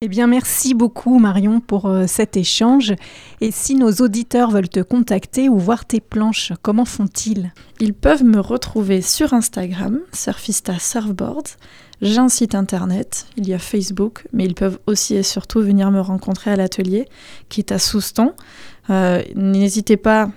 Eh 0.00 0.06
bien, 0.06 0.28
merci 0.28 0.74
beaucoup 0.74 1.18
Marion 1.18 1.58
pour 1.58 1.86
euh, 1.86 2.06
cet 2.06 2.36
échange. 2.36 2.94
Et 3.40 3.50
si 3.50 3.74
nos 3.74 3.90
auditeurs 3.90 4.52
veulent 4.52 4.68
te 4.68 4.78
contacter 4.78 5.48
ou 5.48 5.58
voir 5.58 5.86
tes 5.86 5.98
planches, 5.98 6.52
comment 6.62 6.84
font-ils? 6.84 7.52
Ils 7.80 7.94
peuvent 7.94 8.22
me 8.22 8.38
retrouver 8.38 9.02
sur 9.02 9.34
Instagram, 9.34 9.98
Surfista 10.12 10.78
Surfboards. 10.78 11.56
J'ai 12.00 12.18
un 12.18 12.28
site 12.28 12.54
internet, 12.54 13.26
il 13.36 13.48
y 13.48 13.54
a 13.54 13.58
Facebook, 13.58 14.28
mais 14.32 14.44
ils 14.44 14.54
peuvent 14.54 14.78
aussi 14.86 15.16
et 15.16 15.24
surtout 15.24 15.62
venir 15.62 15.90
me 15.90 16.00
rencontrer 16.00 16.52
à 16.52 16.56
l'atelier 16.56 17.08
qui 17.48 17.58
est 17.58 17.72
à 17.72 17.80
Souston. 17.80 18.34
Euh, 18.90 19.24
N'hésitez 19.34 19.96
pas, 19.96 20.30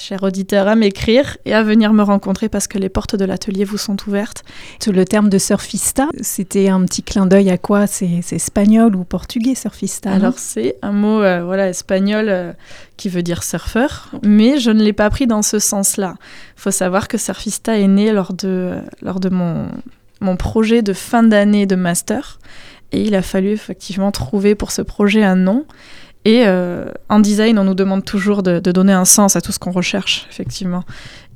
chers 0.00 0.22
auditeurs, 0.22 0.66
à 0.66 0.74
m'écrire 0.74 1.36
et 1.44 1.54
à 1.54 1.62
venir 1.62 1.92
me 1.92 2.02
rencontrer 2.02 2.48
parce 2.48 2.66
que 2.66 2.78
les 2.78 2.88
portes 2.88 3.16
de 3.16 3.24
l'atelier 3.24 3.64
vous 3.64 3.78
sont 3.78 3.96
ouvertes. 4.06 4.42
Le 4.86 5.04
terme 5.04 5.28
de 5.28 5.38
surfista, 5.38 6.08
c'était 6.20 6.68
un 6.68 6.84
petit 6.84 7.02
clin 7.02 7.26
d'œil 7.26 7.50
à 7.50 7.58
quoi? 7.58 7.86
C'est 7.86 8.20
espagnol 8.32 8.96
ou 8.96 9.04
portugais 9.04 9.54
surfista 9.54 10.10
Alors 10.10 10.38
c'est 10.38 10.76
un 10.82 10.92
mot 10.92 11.22
euh, 11.22 11.44
voilà 11.44 11.68
espagnol 11.68 12.26
euh, 12.28 12.52
qui 12.96 13.08
veut 13.08 13.22
dire 13.22 13.42
surfeur, 13.42 14.10
mais 14.22 14.58
je 14.58 14.70
ne 14.70 14.82
l'ai 14.82 14.92
pas 14.92 15.08
pris 15.10 15.26
dans 15.26 15.42
ce 15.42 15.58
sens-là. 15.58 16.14
Il 16.56 16.60
faut 16.60 16.70
savoir 16.70 17.08
que 17.08 17.18
Surfista 17.18 17.78
est 17.78 17.88
né 17.88 18.12
lors 18.12 18.32
de, 18.32 18.48
euh, 18.48 18.80
lors 19.02 19.20
de 19.20 19.28
mon, 19.28 19.68
mon 20.20 20.36
projet 20.36 20.82
de 20.82 20.92
fin 20.92 21.22
d'année 21.22 21.66
de 21.66 21.76
master, 21.76 22.38
et 22.92 23.02
il 23.02 23.14
a 23.14 23.22
fallu 23.22 23.50
effectivement 23.50 24.10
trouver 24.10 24.54
pour 24.54 24.72
ce 24.72 24.82
projet 24.82 25.22
un 25.22 25.36
nom. 25.36 25.64
Et 26.24 26.46
euh, 26.46 26.92
en 27.08 27.20
design, 27.20 27.58
on 27.58 27.64
nous 27.64 27.74
demande 27.74 28.04
toujours 28.04 28.42
de, 28.42 28.60
de 28.60 28.72
donner 28.72 28.92
un 28.92 29.06
sens 29.06 29.36
à 29.36 29.40
tout 29.40 29.52
ce 29.52 29.58
qu'on 29.58 29.70
recherche, 29.70 30.26
effectivement. 30.30 30.84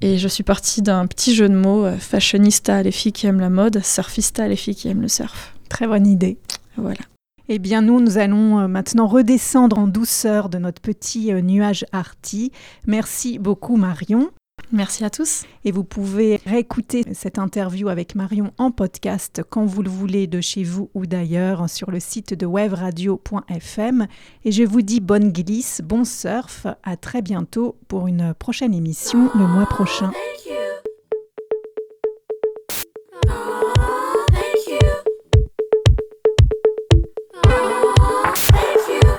Et 0.03 0.19
je 0.19 0.29
suis 0.29 0.45
partie 0.45 0.83
d'un 0.83 1.07
petit 1.07 1.35
jeu 1.35 1.49
de 1.49 1.55
mots, 1.55 1.87
euh, 1.87 1.97
fashionista, 1.97 2.83
les 2.83 2.91
filles 2.91 3.13
qui 3.13 3.27
aiment 3.27 3.41
la 3.41 3.51
mode, 3.51 3.83
surfista, 3.83 4.47
les 4.47 4.57
filles 4.57 4.75
qui 4.75 4.89
aiment 4.89 5.03
le 5.03 5.09
surf. 5.09 5.55
Très 5.71 5.87
bonne 5.87 6.07
idée. 6.07 6.37
Voilà. 6.77 7.01
Eh 7.49 7.59
bien, 7.59 7.83
nous, 7.83 8.01
nous 8.01 8.17
allons 8.17 8.61
euh, 8.61 8.69
maintenant 8.69 9.07
redescendre 9.07 9.79
en 9.79 9.87
douceur 9.87 10.49
de 10.49 10.59
notre 10.59 10.81
petit 10.81 11.33
euh, 11.33 11.43
nuage 11.43 11.85
arty. 11.93 12.53
Merci 12.87 13.39
beaucoup, 13.39 13.77
Marion. 13.77 14.31
Merci 14.73 15.05
à 15.05 15.11
tous. 15.11 15.45
Et 15.65 15.73
vous 15.73 15.85
pouvez 15.85 16.41
réécouter 16.47 17.05
cette 17.13 17.39
interview 17.39 17.89
avec 17.89 18.15
Marion 18.15 18.53
en 18.59 18.71
podcast 18.71 19.43
quand 19.49 19.65
vous 19.65 19.83
le 19.83 19.91
voulez 19.91 20.27
de 20.27 20.41
chez 20.41 20.65
vous 20.65 20.91
ou 20.95 21.07
d'ailleurs 21.07 21.69
sur 21.71 21.91
le 21.91 22.01
site 22.01 22.35
de 22.35 22.47
webradio.fm. 22.47 24.07
Et 24.45 24.53
je 24.53 24.63
vous 24.63 24.83
dis 24.83 25.01
bonne 25.01 25.33
glisse, 25.33 25.81
bon 25.85 26.05
surf, 26.05 26.67
à 26.83 26.97
très 26.97 27.23
bientôt 27.23 27.77
pour 27.89 28.07
une 28.07 28.35
prochaine 28.35 28.75
émission 28.75 29.31
le 29.35 29.47
mois 29.47 29.67
prochain. 29.67 30.11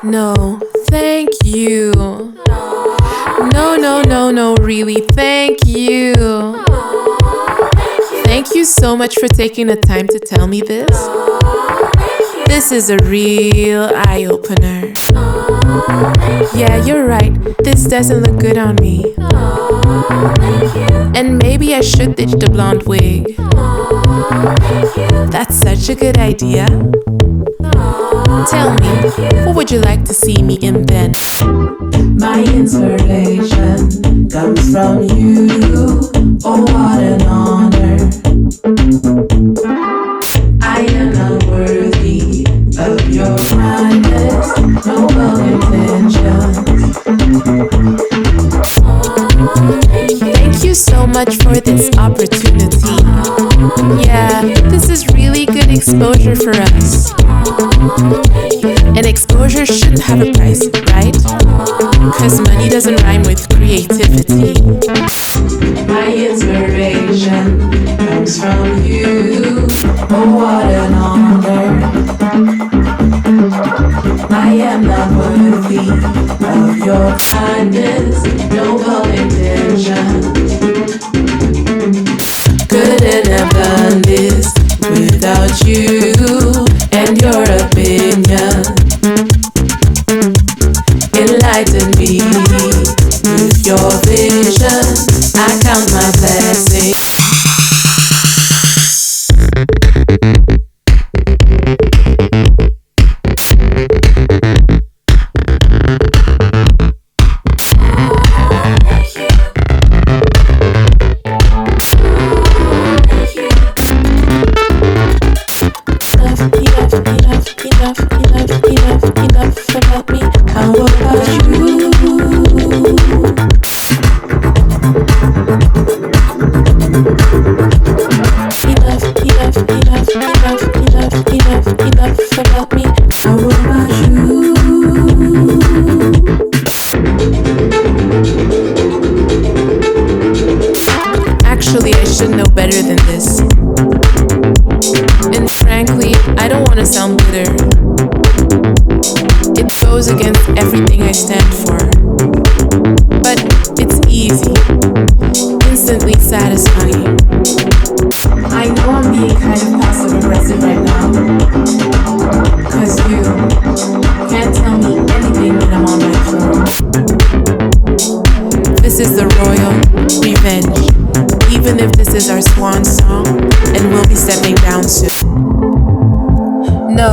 No, 0.03 0.59
thank 0.91 1.29
you. 1.43 1.91
No, 3.55 3.77
no, 3.77 4.01
no, 4.01 4.31
no, 4.31 4.55
really, 4.55 4.99
thank 5.13 5.65
you. 5.65 6.13
Thank 8.25 8.53
you 8.53 8.65
so 8.65 8.97
much 8.97 9.15
for 9.15 9.29
taking 9.29 9.67
the 9.67 9.77
time 9.77 10.07
to 10.09 10.19
tell 10.19 10.45
me 10.45 10.59
this. 10.59 11.07
This 12.47 12.73
is 12.73 12.89
a 12.89 12.97
real 13.05 13.89
eye 13.95 14.25
opener. 14.25 14.91
Yeah, 16.53 16.83
you're 16.85 17.05
right, 17.05 17.33
this 17.63 17.85
doesn't 17.85 18.23
look 18.23 18.41
good 18.41 18.57
on 18.57 18.75
me. 18.81 19.15
And 21.15 21.37
maybe 21.37 21.73
I 21.73 21.79
should 21.79 22.15
ditch 22.15 22.31
the 22.31 22.49
blonde 22.51 22.83
wig. 22.83 23.37
That's 25.31 25.55
such 25.55 25.87
a 25.87 25.95
good 25.95 26.17
idea. 26.17 26.65
Tell 28.51 28.75
me, 28.75 29.45
what 29.45 29.55
would 29.55 29.71
you 29.71 29.79
like 29.79 30.03
to 30.05 30.13
see 30.13 30.43
me 30.43 30.55
in 30.55 30.85
then? 30.87 31.13
My 32.17 32.41
inspiration 32.43 34.29
comes 34.29 34.71
from 34.71 35.03
you. 35.03 35.47
Oh, 36.45 36.61
what 36.61 37.03
an 37.03 37.21
honor. 37.23 37.97
I 40.61 40.81
am 40.91 41.13
not 41.13 41.43
worthy 41.45 42.45
of 42.79 43.09
your 43.09 43.37
kindness, 43.49 44.57
noble 44.85 45.39
intentions. 45.39 46.57
Thank 50.19 50.63
you 50.63 50.73
so 50.73 51.05
much 51.07 51.35
for 51.43 51.55
this 51.59 51.89
opportunity. 51.97 52.95
Yeah, 54.05 54.41
this 54.69 54.89
is 54.89 55.07
really 55.13 55.45
good 55.45 55.69
exposure 55.69 56.35
for 56.35 56.51
us. 56.51 57.13
And 58.63 59.05
exposure 59.05 59.65
shouldn't 59.65 60.01
have 60.01 60.21
a 60.21 60.31
price, 60.31 60.67
right? 60.91 61.94
Because 62.05 62.39
money 62.39 62.69
doesn't 62.69 63.01
rhyme 63.01 63.23
with 63.23 63.49
creativity. 63.49 64.61
My 65.87 66.13
inspiration 66.13 67.59
comes 67.97 68.39
from 68.39 68.83
you. 68.83 69.65
Oh, 70.11 70.35
what 70.35 70.65
an 70.65 70.93
honor. 70.93 71.81
I 74.29 74.53
am 74.53 74.85
not 74.85 75.09
worthy 75.17 75.89
of 76.45 76.77
your 76.77 77.17
kindness, 77.17 78.23
noble 78.53 79.05
intentions. 79.09 80.25
Couldn't 82.69 83.27
have 83.27 83.49
done 83.51 84.01
this 84.03 84.53
without 84.91 85.61
you 85.65 86.14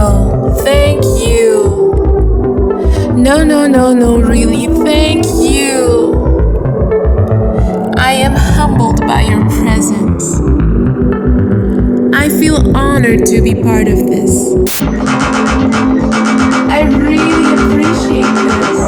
No, 0.03 0.53
thank 0.65 1.05
you. 1.25 1.95
No, 3.17 3.45
no, 3.45 3.69
no, 3.69 3.95
no, 3.95 4.17
really, 4.19 4.67
thank 4.83 5.25
you. 5.27 6.13
I 7.97 8.11
am 8.15 8.35
humbled 8.35 8.99
by 9.07 9.21
your 9.21 9.49
presence. 9.49 10.41
I 12.13 12.29
feel 12.29 12.77
honored 12.77 13.27
to 13.27 13.41
be 13.43 13.55
part 13.63 13.87
of 13.87 13.99
this. 14.09 14.51
I 16.69 16.81
really 16.83 17.53
appreciate 17.55 18.35
this. 18.43 18.81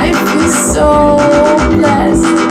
I 0.00 0.12
feel 0.12 0.48
so 0.76 1.76
blessed. 1.76 2.41